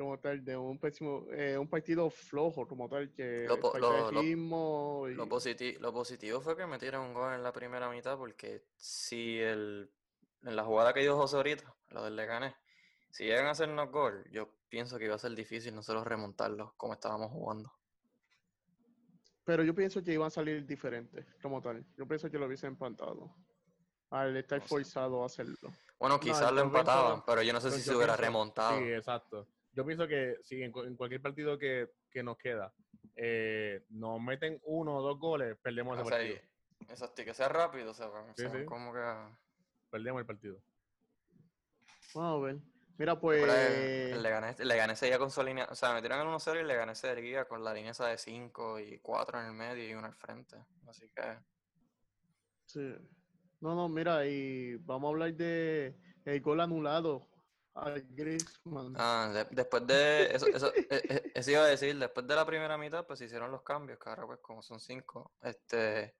[0.00, 4.22] Como tal, de un pésimo, eh, un partido flojo, como tal, que Lo po- lo-
[4.22, 8.64] y- Lo, positi- lo positivo fue que metieron un gol en la primera mitad porque
[8.78, 9.92] si el,
[10.42, 12.54] en la jugada que dio José ahorita, lo del Leganés,
[13.10, 16.94] si llegan a hacernos gol, yo pienso que iba a ser difícil nosotros remontarlos como
[16.94, 17.70] estábamos jugando.
[19.44, 21.84] Pero yo pienso que iban a salir diferentes, como tal.
[21.98, 23.34] Yo pienso que lo hubiesen empatado.
[24.08, 24.68] Al estar No sé.
[24.70, 25.70] forzado a hacerlo.
[25.98, 28.78] Bueno, No, quizás lo empataban, pero yo no sé si se hubiera pienso- remontado.
[28.78, 29.46] Sí, exacto.
[29.72, 32.72] Yo pienso que sí, en, en cualquier partido que, que nos queda,
[33.16, 36.38] eh, nos meten uno o dos goles, perdemos O ese sea, partido.
[36.88, 38.66] exacto, que sea rápido, o sea, Sí, o sea, sí.
[38.66, 39.00] como que...
[39.90, 40.60] Perdemos el partido.
[42.14, 42.54] Vamos a ver.
[42.98, 43.42] Mira, Pero pues.
[44.12, 46.66] el Leganés, el Leganés seguía con su línea, o sea, metieron el 1-0 y el
[46.68, 50.06] Leganés seguía con la línea esa de 5 y 4 en el medio y uno
[50.06, 50.56] al frente.
[50.86, 51.22] Así que,
[52.66, 52.94] Sí.
[53.60, 57.29] No, no, mira, y vamos a hablar de el gol anulado
[57.74, 58.94] a Griezmann.
[58.96, 62.44] ah, de- después de, eso, eso, eh, eh, eso iba a decir, después de la
[62.44, 66.14] primera mitad, pues se hicieron los cambios, que ahora pues como son 5, este,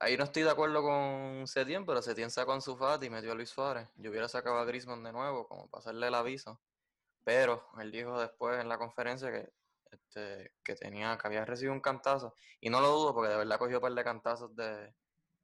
[0.00, 3.32] ahí no estoy de acuerdo con Setién, pero Setién sacó a Ansu Fati y metió
[3.32, 3.88] a Luis Suárez.
[3.96, 6.60] Yo hubiera sacado a Griezmann de nuevo, como para hacerle el aviso,
[7.24, 9.50] pero él dijo después en la conferencia que,
[9.90, 13.58] este, que tenía, que había recibido un cantazo, y no lo dudo porque de verdad
[13.58, 14.94] cogió un par de cantazos de,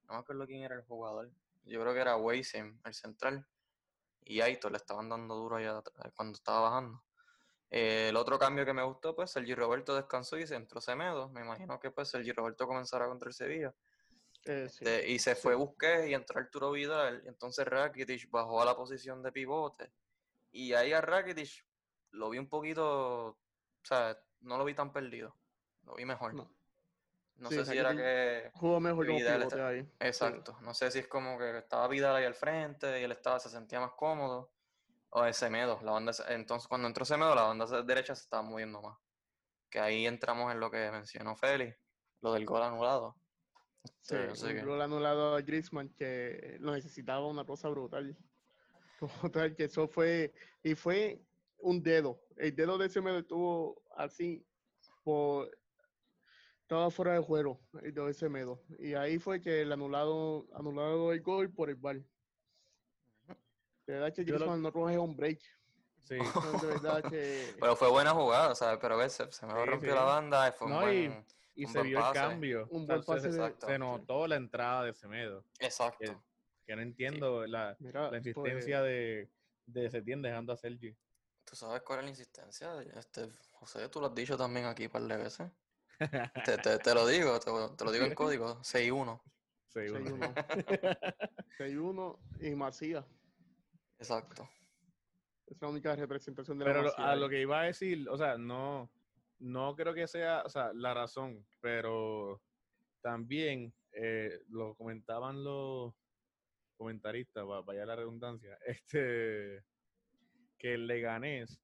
[0.05, 1.31] no me acuerdo quién era el jugador,
[1.65, 3.47] yo creo que era Weisim, el central,
[4.25, 7.03] y Aitor le estaban dando duro allá at- cuando estaba bajando.
[7.71, 11.29] Eh, el otro cambio que me gustó, pues Sergi Roberto descansó y se entró Semedo.
[11.29, 13.75] Me imagino que pues Sergi Roberto comenzará contra el Sevilla.
[14.45, 14.85] Eh, sí.
[14.85, 17.23] Este, y se fue Busquets y entró Arturo Vidal.
[17.25, 19.93] y Entonces Rakitic bajó a la posición de pivote.
[20.51, 21.65] Y ahí a Rakitic
[22.13, 23.39] lo vi un poquito, o
[23.85, 25.37] sea, no lo vi tan perdido.
[25.85, 26.35] Lo vi mejor.
[26.35, 26.51] No,
[27.41, 27.49] No.
[27.49, 28.51] Sí, sé si era que...
[28.55, 29.83] Jugó mejor como Vidal pivote está- ahí.
[29.83, 29.91] sí.
[30.01, 30.59] Exacto.
[30.61, 33.49] No sé si es como que estaba Vidal ahí al frente y él estaba, se
[33.49, 34.53] sentía más cómodo.
[35.11, 35.81] O es Semedo.
[35.83, 38.97] La banda, entonces, cuando entró Semedo, la banda derecha se estaba moviendo más.
[39.71, 41.77] Que ahí entramos en lo que mencionó Félix,
[42.21, 43.17] lo del gol anulado.
[44.03, 48.17] Sí, Este, así un que- gol anulado a Griezmann que lo necesitaba una cosa brutal.
[49.01, 51.23] Como tal, que eso fue, y fue
[51.59, 52.21] un dedo.
[52.37, 54.47] El dedo de ese medio estuvo así,
[55.03, 55.51] por,
[56.71, 58.63] estaba fuera de juego, el de ese medio.
[58.79, 61.97] Y ahí fue que el anulado, anulado el gol por el bar.
[61.97, 65.41] De verdad que Yo lo- Griezmann no coge un break.
[66.05, 66.17] Sí.
[66.55, 67.55] No, de verdad que...
[67.61, 68.79] Pero fue buena jugada, ¿sabes?
[68.81, 69.97] Pero ves, se, se me Sí, rompió sí.
[69.97, 71.27] la banda y fue un No, buen...
[71.57, 72.15] Y Un se buen vio el pase.
[72.21, 72.69] cambio.
[72.71, 73.67] Un buen pase se, de- Exacto.
[73.67, 75.45] se notó la entrada de Semedo.
[75.59, 76.23] Exacto.
[76.65, 79.29] Que no entiendo la, Mira, la pues, insistencia de,
[79.67, 80.97] de Setién dejando a Sergi.
[81.45, 82.81] ¿Tú sabes cuál es la insistencia?
[82.95, 85.51] Este, José, tú lo has dicho también aquí un par de veces.
[86.45, 89.21] Te, te, te lo digo, te, te lo digo en código, 6-1.
[89.69, 90.35] Sí, uno.
[90.35, 91.39] 6-1.
[91.59, 93.05] 6-1 y Macías.
[93.99, 94.49] Exacto.
[95.47, 97.21] Es la única representación de la Pero lo- Masía a ahí.
[97.21, 98.91] lo que iba a decir, o sea, no,
[99.39, 102.41] no creo que sea, o sea, la razón, pero
[103.03, 105.93] también eh, lo comentaban los
[106.77, 109.65] comentaristas, va- vaya la redundancia, este,
[110.59, 111.61] que el Leganés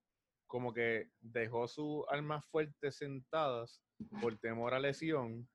[0.46, 3.82] como que dejó sus armas fuertes sentadas
[4.20, 5.48] por temor a lesión,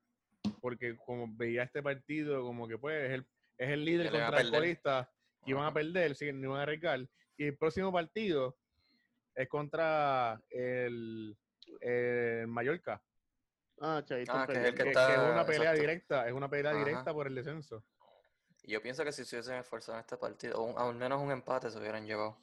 [0.61, 3.27] porque como veía este partido como que pues es el,
[3.57, 5.11] es el líder Que contra el colista,
[5.45, 7.07] y van a perder, sí, no van a arriesgar.
[7.37, 8.57] Y el próximo partido
[9.35, 11.35] es contra el,
[11.79, 13.01] el Mallorca,
[13.83, 14.83] Ah, están Ah, que es el que, que perdiendo.
[14.83, 15.81] que está- es una pelea exacto.
[15.81, 16.79] directa, es una pelea Ajá.
[16.85, 17.83] directa por el descenso.
[18.63, 21.31] Yo pienso que si se hubiesen esforzado en este partido, o un- al menos un
[21.31, 22.37] empate se hubieran llevado.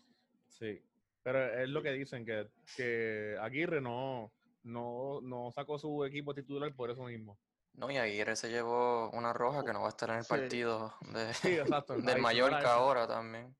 [0.48, 0.82] Sí.
[1.22, 6.74] Pero es lo que dicen, que, que Aguirre no, no, no sacó su equipo titular
[6.74, 7.38] por eso mismo.
[7.74, 10.28] No, y Aguirre se llevó una roja que no va a estar en el Sí.
[10.30, 11.94] partido de, Sí, exacto.
[12.18, 13.54] del Mallorca ahora también.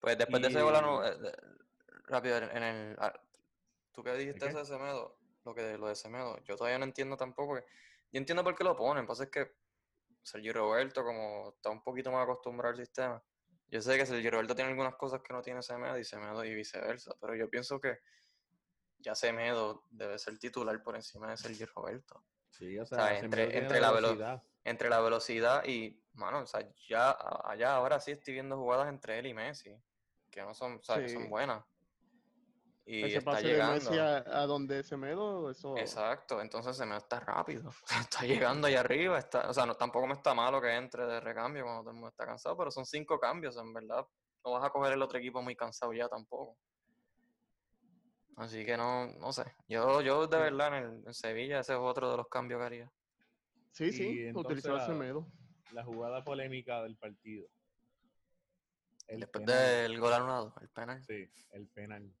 [0.00, 1.32] Pues después de ese gol, Y- anu- eh,
[2.06, 2.96] rápido, en el...
[3.00, 3.12] ah,
[3.92, 4.46] Tú que dijiste qué?
[4.50, 7.56] eso de Semedo, lo, que, lo de Semedo, yo todavía no entiendo tampoco.
[7.56, 7.64] que-
[8.12, 9.52] Yo entiendo por qué lo ponen, pasa es que
[10.22, 13.20] Sergio Roberto como está un poquito más acostumbrado al sistema.
[13.70, 16.54] Yo sé que Sergio Roberto tiene algunas cosas que no tiene Semedo y Semedo y
[16.54, 17.98] viceversa, pero yo pienso que
[18.98, 22.24] ya Semedo debe ser titular por encima de Sergio Roberto.
[22.50, 24.42] Sí, o sea, sea, entre- Semedo la velo- velocidad.
[24.64, 29.18] entre la velocidad y, mano, o sea, ya allá ahora sí estoy viendo jugadas entre
[29.18, 29.74] él y Messi,
[30.30, 31.64] que no son, o sea, que son buenas.
[32.84, 33.74] Y Ese está pase llegando.
[33.74, 35.76] de Messi a, a donde Semedo, eso.
[35.76, 37.70] Exacto, entonces se me está rápido.
[38.10, 41.20] Está llegando allá arriba, está, o sea, no, tampoco me está malo que entre de
[41.20, 44.06] recambio cuando todo el mundo está cansado, pero son cinco cambios, en verdad.
[44.44, 46.56] No vas a coger el otro equipo muy cansado ya tampoco.
[48.38, 49.44] Así que no, no sé.
[49.68, 52.66] Yo, yo de verdad en, el- en Sevilla ese es otro de los cambios que
[52.66, 52.92] haría.
[53.72, 55.26] sí, Y sí, utilizó a Semedo.
[55.72, 57.46] La jugada polémica del partido.
[59.08, 59.58] El Después penal.
[59.66, 61.02] del gol anulado, el penal.
[61.04, 62.12] Sí, el penal.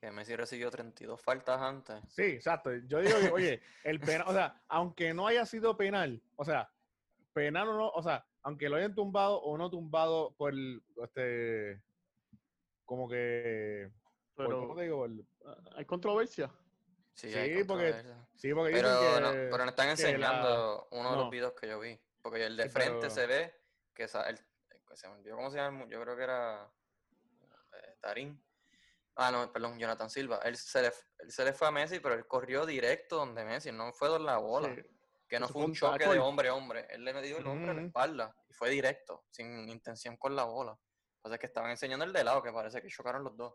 [0.00, 1.96] Que Messi recibió 32 faltas antes.
[2.08, 2.74] Sí, exacto.
[2.86, 6.70] Yo digo que, oye, el penal, o sea, aunque no haya sido penal, o sea,
[7.34, 11.82] penal o no, o sea, aunque lo hayan tumbado o no tumbado por el, este,
[12.86, 13.90] como que,
[14.46, 14.96] Pero ¿cómo te digo?
[14.98, 15.10] Por-
[15.50, 16.50] ah, hay controversia.
[17.14, 18.28] Sí, Sí, hay porque controversia.
[18.36, 21.22] sí, porque Pero dicen no, que, pero no están que la- enseñando uno de no.
[21.22, 22.00] los videos que yo vi.
[22.22, 23.54] Porque el de Sí, frente pero- se ve
[23.94, 26.70] que esa- el, que se me olvidó cómo se llama, yo creo que era
[27.74, 28.42] eh, Tarín.
[29.16, 30.40] Ah, no, perdón, Jonathan Silva.
[30.44, 33.70] Él se, le, él se le fue a Messi, pero él corrió directo donde Messi,
[33.72, 34.74] no fue donde la bola.
[34.74, 34.82] Sí.
[35.28, 36.86] Que no Eso fue un choque de hombre a hombre.
[36.90, 37.86] Él le dio el hombre a la Ujú.
[37.88, 40.76] espalda y fue directo, sin intención con la bola.
[41.22, 43.54] O sea que estaban enseñando el de lado, que parece que chocaron los dos.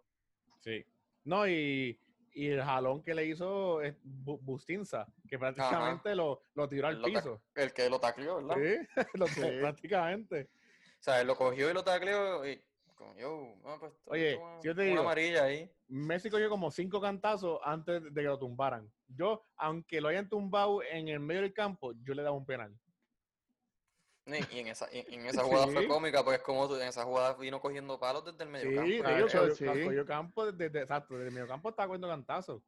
[0.62, 0.86] Sí.
[1.24, 2.00] No, y,
[2.34, 7.02] y el jalón que le hizo es Bu- Bustinza, que prácticamente lo, lo tiró al
[7.02, 7.42] ta- piso.
[7.56, 8.56] El que lo tacleó, ¿verdad?
[8.56, 8.88] Sí,
[9.18, 9.42] lo- Sí.
[9.60, 10.50] prácticamente.
[11.00, 12.62] O sea, él lo cogió y lo tacleó y.
[13.20, 13.94] Yo, pues.
[14.06, 15.70] Oye, si yo te digo- amarilla ahí.
[15.88, 18.90] Messi cogió como cinco cantazos antes de que lo tumbaran.
[19.10, 22.74] Yo, aunque lo hayan tumbado en el medio del campo, yo le daba un penal.
[24.28, 25.88] Y y en esa, y en esa jugada fue Sí.
[25.88, 28.76] cómica, porque es como tú, en esa jugada vino cogiendo palos desde el medio Sí,
[29.02, 29.50] campo.
[29.56, 29.66] sí.
[29.84, 32.64] cogió campo desde, desde- exacto, desde el medio campo estaba cogiendo cantazos.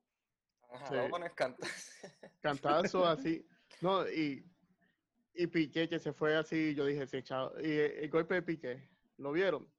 [0.70, 0.93] Ajá, Sí.
[0.93, 1.65] luego pones canta.
[2.41, 3.48] Cantazo así.
[3.82, 4.46] No, y,
[5.34, 7.54] y Piqué que se fue así, yo dije, sí, chao.
[7.60, 9.72] Y el, el golpe de Piqué, ¿lo vieron?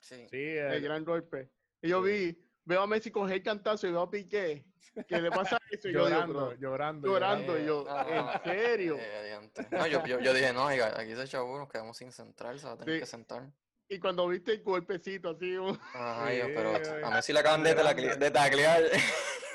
[0.00, 0.26] Sí.
[0.30, 1.50] Sí, El el- gran golpe.
[1.82, 2.10] Y yo sí.
[2.10, 4.66] vi, veo a Messi coger cantazo y veo a Piqué,
[5.08, 8.32] que le pasa eso y yo digo, llorando, pero- llorando, llorando, y yo, No, no,
[8.32, 8.96] ¿en serio?
[8.98, 9.50] eh.
[9.70, 12.58] No, yo, yo, yo dije, no, oiga, aquí se echó uno, nos quedamos sin central,
[12.60, 13.00] se va a tener Sí.
[13.00, 13.50] que sentar.
[13.88, 17.62] Y cuando viste el golpecito así, un- Ay, Sí, pero ay, a Messi le acaban
[17.62, 18.82] de, tacle- de taclear.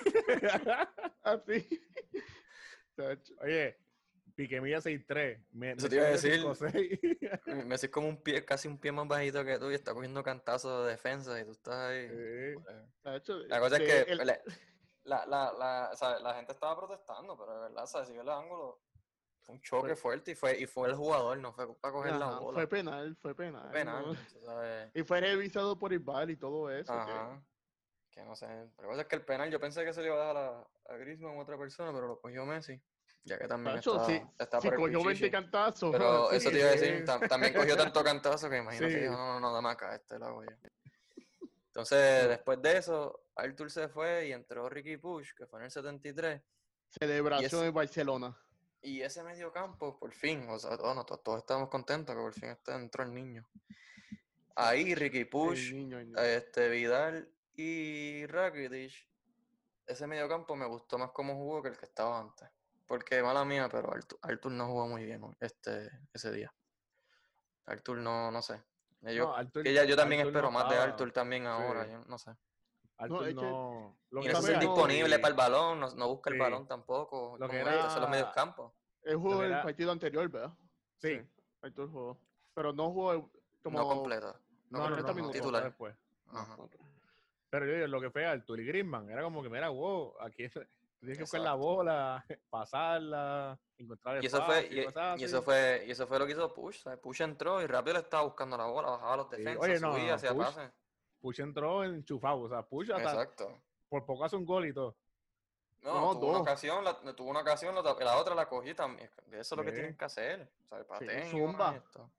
[1.23, 1.67] así.
[3.41, 3.77] Oye,
[4.35, 5.43] Piqué milla 6'3.
[5.51, 6.99] Me, Eso te iba a Messi mide decir.
[7.49, 7.65] 5'6".
[7.65, 10.23] Messi es como un pie, casi un pie más bajito que tú y está cogiendo
[10.23, 12.07] cantazos de defensa y tú estás ahí.
[12.09, 13.33] Sí.
[13.47, 14.17] La cosa es que el-
[15.03, 18.21] la, la, la, o sea, la gente estaba protestando, pero de verdad, sea, si vio
[18.21, 18.79] el ángulo,
[19.41, 22.13] fue un choque Fue- fuerte y fue, y fue el jugador, no fue para coger
[22.13, 22.53] la bola.
[22.59, 23.71] fue penal, fue penal.
[23.71, 24.13] penal, ¿no?
[24.13, 24.91] tú sabes.
[24.93, 26.93] Y fue revisado por VAR y todo eso.
[26.93, 27.41] que- Ajá.
[28.11, 28.45] Que no sé.
[28.77, 30.93] La cosa es que el penal, yo pensé que se le iba a dejar a,
[30.93, 32.79] a Griezmann o otra persona, pero lo cogió Messi.
[33.23, 35.31] Ya que también está, sí, está sí por el cogió 20 pichichi.
[35.31, 35.91] cantazos.
[35.91, 36.37] Pero así.
[36.37, 36.79] eso te iba a sí.
[36.79, 38.99] decir, tam- también cogió tanto cantazo que imagino que Sí.
[39.01, 40.49] dijo, no, no, no, dame acá, este lo hago yo.
[41.67, 45.71] Entonces, después de eso, Arthur se fue y entró Ricky Push, que fue en el
[45.71, 46.41] 73.
[46.99, 48.37] Celebración en Barcelona.
[48.81, 52.33] Y ese medio campo, por fin, o sea, todos, todos, todos estábamos contentos que por
[52.33, 53.47] fin este entró el niño.
[54.55, 56.19] Ahí Ricky El Push, niño, el niño.
[56.21, 59.07] este Vidal y Rakitic,
[59.85, 62.49] ese medio campo me gustó más cómo jugó que el que estaba antes.
[62.91, 66.53] Porque, mala mía, pero Artur, Artur no jugó muy bien este, ese día.
[67.65, 68.61] Artur no, no sé.
[68.99, 70.75] Yo, No, Arthur- que ya, yo también Arthur no espero más de.
[70.77, 71.91] Artur también ahora, Sí.
[71.91, 72.31] yo no sé.
[72.97, 73.97] Arthur es que- no.
[74.09, 76.39] Lo Y que no no, disponible y- para el balón, no, no busca el Sí.
[76.41, 77.37] balón tampoco.
[77.39, 78.73] Lo que como era- son los medios campos.
[79.03, 80.51] Él jugó el partido anterior, ¿verdad?
[80.97, 81.21] Sí.
[81.61, 82.17] Artur jugó.
[82.53, 83.31] Pero no jugó
[83.63, 83.79] como...
[83.79, 84.37] No completa.
[84.69, 85.63] No, no, no, 40 no, titular.
[85.63, 85.95] después.
[86.27, 86.57] Ajá.
[87.49, 90.43] Pero yo digo, lo que fue Arthur y Griezmann, era como que, mira, wow, aquí
[90.43, 90.59] es-
[91.01, 95.41] tienes que buscar la bola, pasarla, encontrar el Y eso, fue, y, cosas y eso
[95.41, 96.83] fue y eso fue lo que hizo Push.
[96.83, 96.99] ¿sabes?
[96.99, 99.93] Push entró y rápido le estaba buscando la bola, bajaba los Sí, defensas, oye, no,
[99.93, 100.55] subía, hacía Push.
[101.19, 103.61] Push entró enchufado, o sea, Push hasta Exacto.
[103.89, 104.95] por poco hace un gol y todo.
[105.81, 109.09] No, No, tuvo una ocasión, la, tuvo una ocasión, la, la otra la cogí también.
[109.31, 109.75] Eso es lo que Sí.
[109.77, 110.47] tienen que hacer.
[110.69, 111.69] O sea, zumba.
[111.69, 112.11] hagan esto.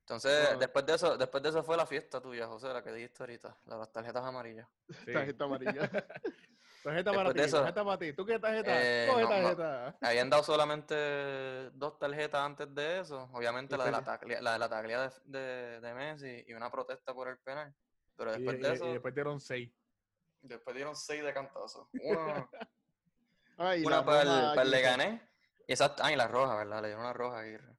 [0.00, 0.58] Entonces, No.
[0.58, 3.56] después de eso, después de eso fue la fiesta tuya, José, la que dijiste ahorita,
[3.66, 4.66] la de las tarjetas amarillas.
[5.04, 5.12] Sí.
[5.12, 5.88] Tarjeta amarilla.
[6.82, 8.12] Tarjeta para ti, tarjeta para ti.
[8.14, 8.70] ¿Tú qué tarjeta?
[8.74, 9.34] eh, Coge no, no.
[9.56, 9.98] tarjeta.
[10.00, 13.28] Habían dado solamente dos tarjetas antes de eso.
[13.32, 16.70] Obviamente la de la, taclea, la de la taclea de, de, de Messi y una
[16.70, 17.74] protesta por el penal.
[18.16, 19.70] Pero después y- de y eso, después dieron seis.
[20.42, 21.86] después dieron seis de cantazos.
[21.92, 22.48] Una,
[23.58, 24.70] Ah, una la para el, para el.
[24.70, 25.22] Leganés.
[25.68, 26.02] Exacto.
[26.02, 26.80] Ah, y la roja, ¿verdad?
[26.80, 27.76] Le dieron una roja a Aguirre.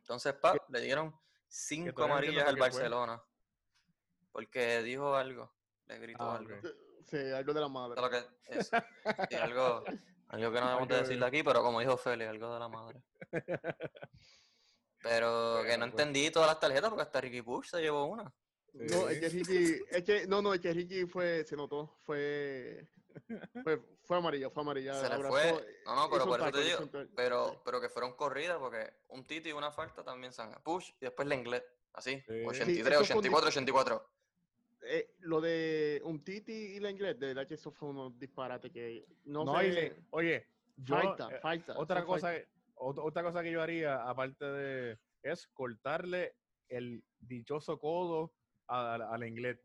[0.00, 1.14] Entonces, pa, le dieron
[1.46, 2.62] cinco amarillas al fue.
[2.62, 3.22] Barcelona.
[4.32, 5.52] Porque dijo algo.
[5.86, 6.56] Le gritó Ah, algo.
[7.08, 8.00] Sí, algo de la madre.
[8.00, 8.24] Lo que-.
[8.62, 9.84] Sí, algo,
[10.28, 12.68] algo que no debemos de decir de- aquí, pero como dijo Feli, algo de la
[12.68, 13.00] madre.
[15.02, 18.32] Pero que no entendí todas las tarjetas porque hasta Ricky Push se llevó una.
[18.72, 22.86] No, es que Ricky, es que, no, no, es que Ricky fue, se notó, fue,
[23.62, 25.00] fue, fue amarilla, fue amarilla.
[25.00, 25.80] Se le fue.
[25.86, 26.78] No, no, pero por eso te digo.
[26.80, 27.58] un Pero, sí.
[27.64, 31.26] pero que fueron corridas porque un Titi y una falta también son Push y después
[31.26, 31.62] la inglés.
[31.94, 32.44] Así, Sí.
[32.44, 34.10] 83, eso fue un 84, 84.
[34.88, 38.70] Eh, lo de un Titi y la inglés, de verdad que eso fue unos disparates
[38.70, 39.68] que no, No, sé.
[39.68, 40.46] le- oye,
[40.76, 41.78] yo, falta, eh, falta.
[41.78, 42.48] otra cosa, falta.
[42.76, 46.36] otra cosa que yo haría, aparte de, es cortarle
[46.68, 48.32] el dichoso codo
[48.68, 49.58] al inglés.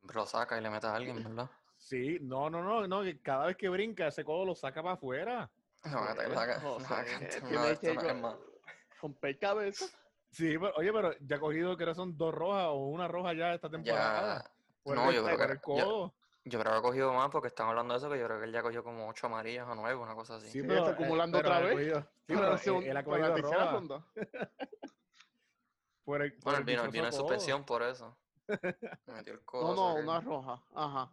[0.00, 1.50] Siempre lo saca y le mete a alguien, ¿verdad?
[1.78, 4.94] Sí, no, no, no, no, que cada vez que brinca ese codo lo saca para
[4.94, 5.50] afuera.
[5.84, 10.01] No, no, tiene no, esto que no es
[10.32, 13.54] Sí, pero, oye, pero ya ha cogido, que son dos rojas o una roja ya
[13.54, 14.42] esta temporada.
[14.42, 14.50] Ya.
[14.82, 16.14] Por No, el- yo creo por que- el codo.
[16.44, 18.46] Yo creo que ha cogido más porque están hablando de eso, que yo creo que
[18.46, 20.46] él ya cogió como ocho amarillas o nueve, una cosa así.
[20.48, 21.72] Sí, Sí, pero, está eh, acumulando pero otra vez.
[21.74, 24.06] cogido- sí, Para pero él- segun- él ha para la cogido tercera roja ronda.
[26.04, 28.16] por el, por Bueno, el él vino, él vino en suspensión por eso.
[29.06, 29.74] Me metió el codo.
[29.76, 30.62] No, no, una roja.
[30.74, 31.12] Ajá.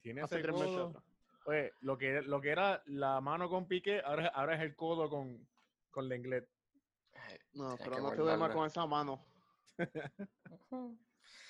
[0.00, 1.02] Tiene Hace ese codo.
[1.46, 5.10] Oye, lo que, lo que era la mano con pique, ahora, ahora es el codo
[5.10, 5.46] con,
[5.90, 6.44] con la inglés.
[6.44, 6.48] Eh,
[7.54, 8.54] No, pero no te duermas guardarle.
[8.54, 9.24] con esa mano.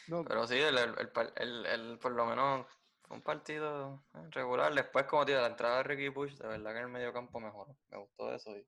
[0.06, 2.66] No, Pero sí, el, el, el par- el- el- por lo menos
[3.02, 4.74] fue un partido eh, regular.
[4.74, 7.40] Después, como tío, la entrada de Ricky Push, de verdad que en el medio campo
[7.40, 7.74] mejoró.
[7.90, 8.54] Me gustó eso.
[8.56, 8.66] Y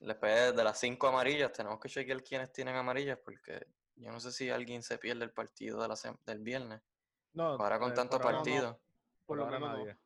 [0.00, 3.66] después de las cinco amarillas, tenemos que chequear quiénes tienen amarillas, porque
[3.96, 5.94] yo no sé si alguien se pierde el partido de la
[6.26, 6.82] del viernes.
[7.32, 8.80] No, Ahora con eh, tanto por ahora no, partido.
[9.24, 9.78] por por lo menos no.
[9.78, 9.96] nadie.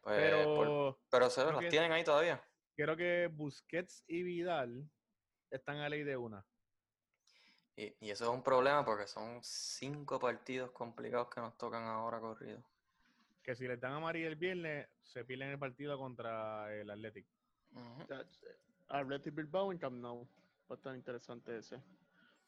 [0.00, 2.42] Pues, Pero por- pero se las que- tienen ahí todavía.
[2.74, 4.90] creo que Busquets y Vidal
[5.50, 6.44] están a ley de una.
[7.76, 12.20] Y, y eso es un problema porque son cinco partidos complicados que nos tocan ahora
[12.20, 12.62] corridos.
[13.42, 17.26] Que si les dan amarilla el viernes, se pierden el partido contra el Athletic.
[17.74, 18.26] Eh,
[18.88, 20.26] Athletic Bilbao en Camp Nou.
[20.70, 21.80] Va a estar interesante ese.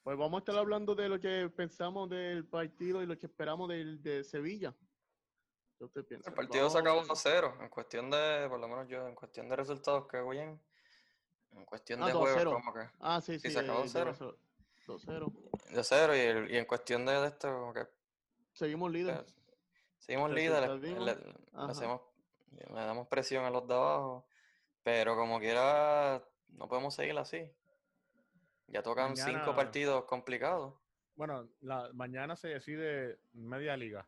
[0.03, 3.69] Pues vamos a estar hablando de lo que pensamos del partido y lo que esperamos
[3.69, 4.75] del, de Sevilla.
[5.79, 6.29] ¿Qué usted piensa?
[6.31, 7.63] El partido se acabó Vamos- 2-0.
[7.63, 10.49] En cuestión de, por lo menos yo, en cuestión de resultados que bien.
[10.51, 10.61] En
[11.67, 12.33] cuestión Ah, de 2-0.
[12.35, 12.89] juegos, como que.
[13.01, 13.51] Ah, sí, Sí, sí.
[13.55, 14.11] se acabó eh, de 2-0.
[14.11, 14.39] eso,
[14.87, 15.33] 2-0.
[15.71, 17.87] De cero y, el- y en cuestión de, esto, como que
[18.53, 19.23] Seguimos líderes.
[19.23, 19.35] pues,
[19.99, 21.17] seguimos Te líderes, le,
[21.55, 22.01] hacemos,
[22.51, 24.27] le damos presión a los de abajo,
[24.83, 27.51] pero como quiera, no podemos seguir así.
[28.67, 30.75] Ya tocan cinco Mañana- partidos complicados.
[31.15, 34.07] Bueno, la, mañana se decide media liga.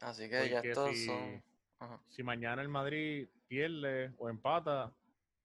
[0.00, 1.42] Así que ya estos si- son.
[1.78, 4.92] Ajá, Si mañana el Madrid pierde o empata,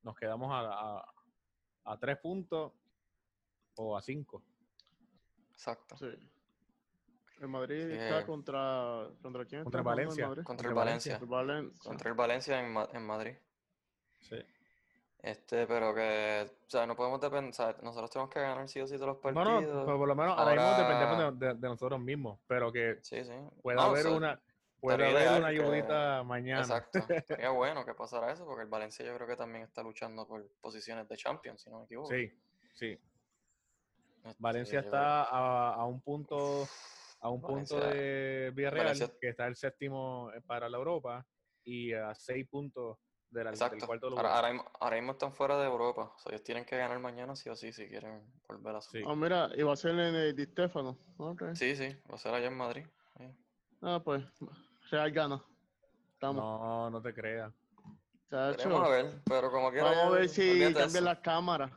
[0.04, 1.14] nos quedamos a, a,
[1.86, 2.72] a tres puntos
[3.76, 4.44] o a cinco.
[5.52, 5.98] exacto.
[5.98, 6.08] Sí.
[7.42, 9.08] El Madrid Sí, está contra.
[9.22, 9.64] ¿Contra quién?
[9.64, 10.28] Contra Valencia.
[10.44, 11.20] Contra el Valencia.
[11.20, 11.90] Contra Valencia.
[11.90, 13.36] Contra el Valencia en, Ma- en Madrid.
[14.20, 14.38] Sí.
[15.22, 18.80] Este, pero que, o sea, no podemos depender, o sea, nosotros tenemos que ganar sí
[18.80, 19.76] o sí todos los No, partidos.
[19.76, 23.00] no, pero por lo menos ahora, mismo dependemos de, de- de nosotros mismos, pero que
[23.02, 23.32] Sí, sí.
[23.62, 24.42] pueda No, haber o sea, una
[24.80, 26.62] puede haber una que- ayudita mañana.
[26.62, 27.00] Exacto.
[27.28, 30.48] Sería bueno que pasara eso, porque el Valencia yo creo que también está luchando por
[30.62, 32.10] posiciones de Champions, si no me equivoco.
[32.10, 32.32] Sí,
[32.76, 33.00] sí.
[34.24, 36.68] Este, Valencia yo- está a, a un punto
[37.22, 41.26] a un punto de Villarreal, Valencia- que está el séptimo eh, para la Europa,
[41.66, 42.98] y a seis puntos
[43.30, 43.86] de la- del Exacto.
[43.86, 44.26] cuarto lugar.
[44.26, 46.14] Ahora, ahora, mismo, ahora mismo están fuera de Europa.
[46.16, 48.92] O sea, ellos tienen que ganar mañana sí o sí si quieren volver a su.
[48.92, 49.04] Sí.
[49.06, 50.98] Ah, mira, iba a ser en el Di Stefano.
[51.18, 51.44] Ok.
[51.56, 52.86] Sí, sí, va a ser allá en Madrid.
[53.18, 53.26] sí.
[53.82, 54.24] Ah, pues.
[54.92, 55.44] Real gana.
[56.14, 56.44] Estamos.
[56.44, 57.54] No, no te creas.
[58.30, 59.86] Chacho, Veremos a ver, pero como quiera.
[59.86, 61.02] Vamos a ver si cambian eso.
[61.02, 61.72] las cámaras.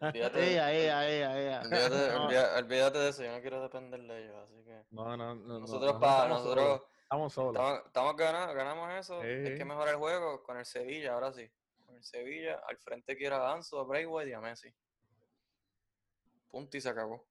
[0.00, 1.60] Olvídate de- Ea, ea, ea, ea.
[1.62, 4.82] olvídate, No, olvídate- olvídate de eso, yo no quiero depender de ellos, así que.
[4.90, 5.34] No, no, no.
[5.34, 7.52] no, Nosotros, no, pa, estamos nosotros solos, Estamos solos.
[7.54, 9.20] estamos, estamos ganando, ganamos eso.
[9.20, 9.54] Hay Sí.
[9.58, 11.48] que mejorar el juego con el Sevilla, ahora sí.
[11.84, 14.74] Con el Sevilla, al frente quiera a Anzo, a Braithwaite y a Messi.
[16.50, 17.24] Punto y se acabó.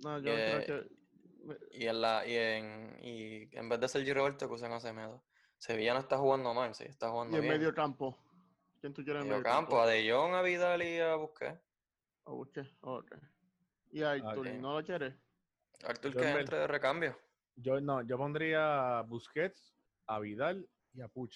[0.00, 0.97] no, yo creo que.
[1.72, 5.22] Y en, la, y en, y en vez de Sergio Roberto, que usen a Semedo.
[5.58, 7.54] Sevilla no está jugando mal, sí, está Y jugando en bien.
[7.54, 8.16] medio campo.
[8.80, 11.60] ¿Quién tú quieres en Medio medio campo, a De Jong, a Vidal y a Busquets.
[12.26, 13.12] A Busquets, ok.
[13.90, 14.54] Y a Artur, Ok.
[14.54, 15.14] ¿no lo quieres?
[15.84, 17.18] Artur que entre de recambio.
[17.56, 19.74] Yo no, yo pondría a Busquets,
[20.06, 21.34] a Vidal y a Puch.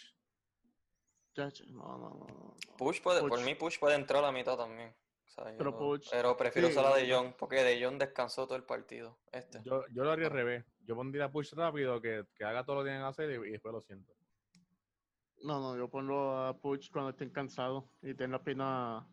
[1.37, 2.57] No, no, no, no.
[2.77, 3.41] Push puede, por Puch.
[3.41, 4.95] mí Push puede entrar a la mitad también.
[5.35, 7.17] Sea, Pero Puch- pero prefiero sí, usar a De no.
[7.17, 9.19] Jong, porque De Jong descansó todo el partido.
[9.33, 9.63] Este.
[9.65, 10.45] Yo, yo lo haría al Bueno.
[10.47, 10.65] revés.
[10.85, 13.49] Yo pondría a Puch rápido, que, que haga todo lo que tienen que hacer y,
[13.49, 14.13] y después lo siento.
[15.43, 19.05] No, no, yo pongo a Puch cuando estén cansados y tengan las piernas,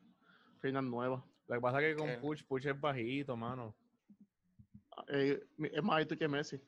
[0.61, 1.23] piernas nuevas.
[1.47, 3.75] Lo que pasa es que con Que- Puch, Puch es bajito, mano.
[5.07, 6.59] Eh, mi- es más alto que Messi.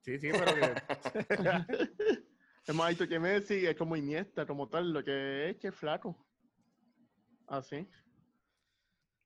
[0.00, 0.74] Sí, sí, pero que.
[2.66, 5.74] es más alto que Messi, es como Iniesta, como tal, lo que es que es
[5.74, 6.16] flaco.
[7.46, 7.86] Así.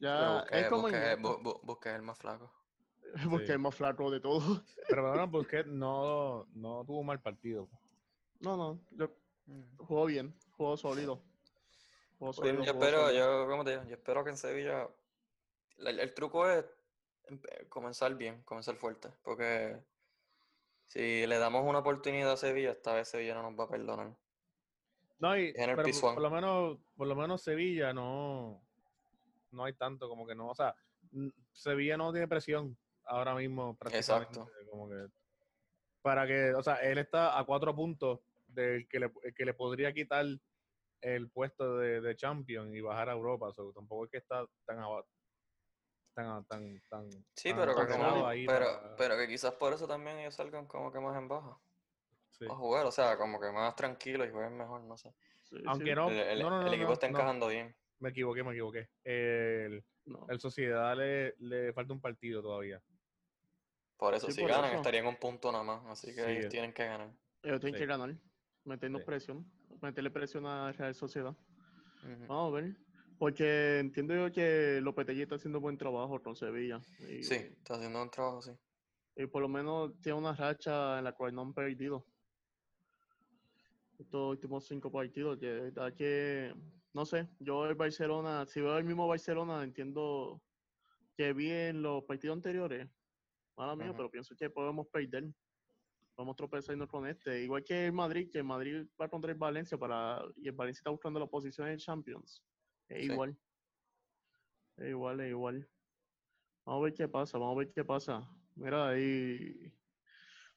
[0.02, 2.52] Ya, busque, es como busque- Iniesta, bu- bu- busque el más flaco.
[3.30, 3.52] porque Sí.
[3.52, 4.62] es más flaco de todo.
[4.88, 7.68] pero bueno, Busquets no, no tuvo un mal partido.
[8.40, 9.10] No, no, yo
[9.46, 9.76] Mm.
[9.76, 11.16] juego bien, juego sólido.
[12.18, 13.42] Juego Pues, sólido, yo espero, sólido.
[13.42, 13.82] yo, ¿cómo te digo?
[13.84, 14.88] Yo espero que en Sevilla.
[15.78, 16.64] El, el truco es
[17.68, 19.08] comenzar bien, comenzar fuerte.
[19.22, 19.80] Porque
[20.86, 24.16] si le damos una oportunidad a Sevilla, esta vez Sevilla no nos va a perdonar.
[25.18, 28.62] No, y, En el pero por lo menos, por lo menos Sevilla no,
[29.52, 30.74] no hay tanto, como que no, o sea,
[31.52, 34.40] Sevilla no tiene presión ahora mismo prácticamente.
[34.40, 34.52] Exacto.
[34.70, 35.06] Como que,
[36.02, 39.92] para que, o sea, él está a cuatro puntos del que le, que le podría
[39.92, 40.26] quitar
[41.00, 43.52] el puesto de, de champion y bajar a Europa.
[43.52, 45.04] so, tampoco es que está tan aba-
[46.14, 49.72] tan tan tan Sí, tan pero que, como- ahí pero, para- pero que quizás por
[49.72, 51.58] eso también ellos salgan como que más en baja.
[52.30, 52.46] sí.
[52.48, 55.14] A jugar, o sea, como que más tranquilos y jueguen mejor, no sé.
[55.44, 57.18] Sí, Aunque sí, no, el, el- no, no, el no, equipo no, está no.
[57.18, 57.76] encajando bien.
[57.98, 58.88] Me equivoqué, me equivoqué.
[59.04, 60.26] El, no.
[60.28, 62.82] el Sociedad le, le falta un partido todavía.
[63.96, 64.76] Por eso, Sí, si por ganan, eso.
[64.78, 65.84] estarían un punto nada más.
[65.86, 67.12] Así que Sí, ellos tienen que ganar.
[67.42, 67.80] Ellos tienen Sí.
[67.80, 68.14] que ganar,
[68.64, 69.06] meternos Sí.
[69.06, 69.46] presión,
[69.80, 71.36] meterle presión a Real Sociedad.
[72.02, 72.26] Ujú.
[72.26, 72.76] Vamos a ver.
[73.18, 76.80] Porque entiendo yo que Lopetegui está haciendo buen trabajo con Sevilla.
[76.98, 78.50] Y, Sí, está haciendo un trabajo así.
[79.14, 82.04] y por lo menos tiene una racha en la cual no han perdido.
[83.98, 86.52] Estos últimos cinco partidos, que da que,
[86.94, 90.42] no sé, yo el Barcelona, si veo el mismo Barcelona, entiendo
[91.16, 92.88] que vi en los partidos anteriores,
[93.56, 95.24] mala mía, pero pienso que podemos perder.
[96.16, 97.42] Vamos a tropezarnos con este.
[97.42, 100.80] Igual que el Madrid, que el Madrid va contra el Valencia para, y el Valencia
[100.80, 102.42] está buscando la posición en Champions.
[102.88, 103.12] Es Sí.
[103.12, 103.36] igual.
[104.76, 105.68] Es igual, es igual.
[106.66, 108.28] Vamos a ver qué pasa, vamos a ver qué pasa.
[108.54, 109.72] Mira, ahí.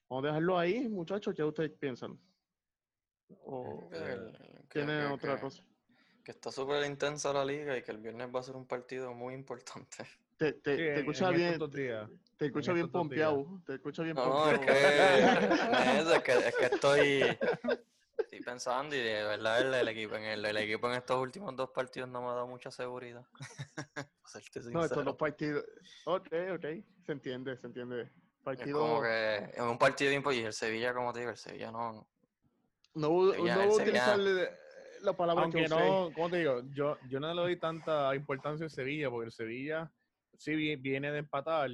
[0.10, 1.34] Vamos a dejarlo ahí, muchachos.
[1.34, 2.20] ¿Qué ustedes piensan?
[3.46, 5.64] ¿O que- tienen otra que- cosa?
[6.26, 9.14] Que está súper intensa la liga y que el viernes va a ser un partido
[9.14, 9.98] muy importante.
[10.38, 11.60] Te, te, Sí, te escucha en bien.
[11.60, 13.62] Te, te escucha bien pompeado.
[13.66, 14.64] Te escucha bien No, no, pompeado.
[14.64, 17.38] es que, no es es que, es que estoy,
[18.18, 21.56] estoy pensando y de verdad el, el equipo, en el, el equipo en estos últimos
[21.56, 23.24] dos partidos no me ha dado mucha seguridad.
[24.74, 25.64] No, estos dos partidos.
[26.06, 26.66] Ok, ok.
[27.06, 28.02] Se entiende, se entiende.
[28.02, 28.10] Es
[28.44, 28.80] Partido.
[28.80, 32.06] como que es un partido bien y el Sevilla, como te digo, el Sevilla no.
[32.96, 34.60] No, voy- Sevilla- no el voy a Sevilla- utilizar
[35.06, 35.76] la palabra Aunque que usé.
[35.76, 36.62] no, ¿cómo te digo?
[36.74, 39.92] Yo, yo no le doy tanta importancia al Sevilla, porque el Sevilla
[40.38, 41.72] sí vi- viene de empatar,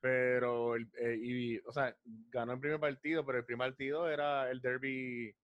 [0.00, 1.96] pero, el, eh, y, o sea,
[2.30, 5.34] ganó el primer partido, pero el primer partido era el derby,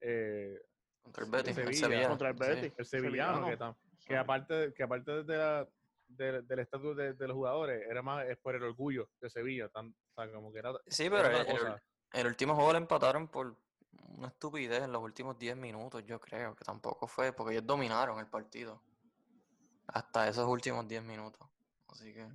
[0.00, 0.60] eh,
[1.02, 2.08] Contra el Betis, el Sevilla, Sevilla.
[2.08, 2.40] Contra el sí.
[2.40, 2.72] Betis.
[2.78, 3.76] el sevillano,
[4.06, 5.68] que, aparte, que aparte de la,
[6.08, 9.68] de- del estatus de, de los jugadores, era más es por el orgullo de Sevilla,
[9.68, 11.82] tan, sea, como que era, Sí, era pero el, el- cosa.
[12.12, 13.56] el último juego lo empataron por
[14.16, 18.18] una estupidez en los últimos 10 minutos, yo creo, que tampoco fue, porque ellos dominaron
[18.18, 18.82] el partido.
[19.86, 21.46] Hasta esos últimos 10 minutos.
[21.88, 22.26] Así que.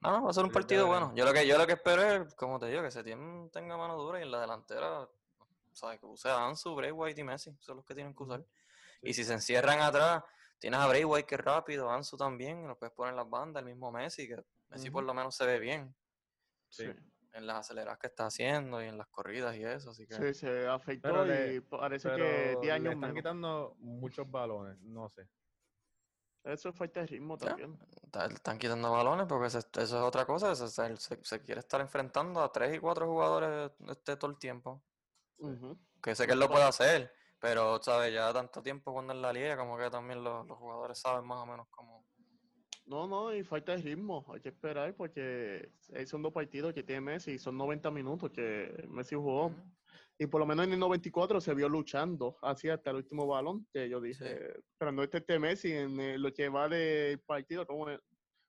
[0.00, 1.12] No, no, va a ser un partido bueno.
[1.14, 3.96] Yo lo que, yo lo que espero es, como te digo, que se tenga mano
[3.96, 5.08] dura y en la delantera,
[5.72, 6.00] ¿sabes?
[6.00, 7.54] Que use a Ansu, Bray White y Messi.
[7.60, 8.44] Son los que tienen que usar.
[9.02, 10.22] Y si se encierran atrás,
[10.58, 13.62] tienes a Bray White que es rápido, Ansu también, lo puedes poner en las bandas,
[13.62, 15.94] el mismo Messi, que Messi por lo menos se ve bien
[16.70, 16.84] Sí,
[17.32, 20.34] en las aceleradas que está haciendo y en las corridas y eso, así que sí,
[20.34, 23.16] se afectó Pero le- y parece Pero que 10 le años están menos.
[23.16, 25.28] quitando muchos balones, no sé.
[26.42, 27.78] Eso es falta de ritmo también.
[28.10, 31.24] ta- están quitando balones porque eso, es- eso es otra cosa, eso es- se, se-
[31.24, 34.82] se quiere estar enfrentando a tres y cuatro jugadores este, todo el tiempo,
[36.02, 39.32] que sé que él lo puede hacer, pero sabes, ya tanto tiempo cuando en la
[39.32, 42.09] liga, como que también los, los jugadores saben más o menos cómo...
[42.86, 44.24] No, no, y falta de ritmo.
[44.32, 45.70] Hay que esperar porque
[46.06, 47.38] son dos partidos que tiene Messi.
[47.38, 49.54] Son 90 minutos que Messi jugó.
[50.18, 53.66] Y por lo menos en el 94 se vio luchando así hasta el último balón.
[53.72, 57.86] Que yo dije, pero no este, este Messi en lo que va del partido como,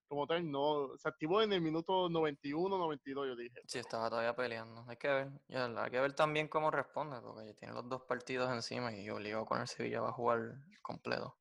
[0.07, 0.49] como tal.
[0.49, 3.61] No, se activó en el minuto 91, 92, yo dije.
[3.67, 4.83] Sí, estaba todavía peleando.
[4.87, 5.31] Hay que ver.
[5.47, 9.09] ya, hay que ver también cómo responde, porque ya tiene los dos partidos encima y
[9.09, 11.37] obligado con el Sevilla va a jugar completo.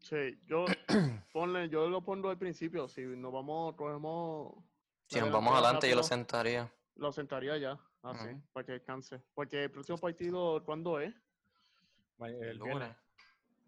[0.00, 0.64] Sí, yo,
[1.32, 2.88] ponle, yo lo pongo al principio.
[2.88, 4.54] Si nos vamos, cogemos.
[5.06, 6.72] Si nos vamos adelante, yo lo sentaría.
[6.96, 9.22] Lo sentaría ya, así, para que descanse.
[9.34, 11.14] Porque el próximo partido, ¿cuándo es?
[12.18, 12.94] El, El lunes.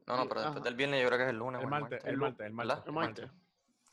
[0.06, 0.60] No, no, pero después ajá.
[0.60, 1.62] del viernes yo creo que es el lunes.
[1.62, 2.86] El martes, el martes, el martes.
[2.86, 3.30] El martes.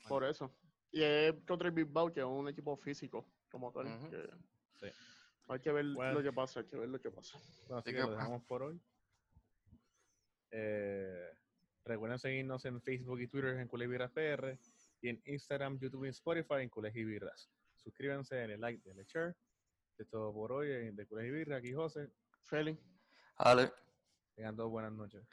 [0.07, 0.51] Por eso.
[0.91, 3.85] Y es contra el Bilbao, que es un equipo físico, como tal.
[4.09, 4.29] Que
[4.79, 4.87] Sí.
[5.49, 6.13] Hay que ver Bueno.
[6.13, 7.37] lo que pasa, hay que ver lo que pasa.
[7.67, 8.81] Bueno, así Así que que, lo dejamos por hoy.
[10.51, 11.29] Eh,
[11.85, 14.57] recuerden seguirnos en Facebook y Twitter en Culebirras PR
[15.01, 17.49] y en Instagram, YouTube y Spotify en Culebirras.
[17.75, 19.35] Suscríbanse, denle like, denle share.
[19.97, 22.09] De todo por hoy, eh, de Culebirras, aquí José.
[22.43, 22.77] Feli.
[23.35, 23.71] Ale.
[24.35, 25.23] Tengan todos buenas noches.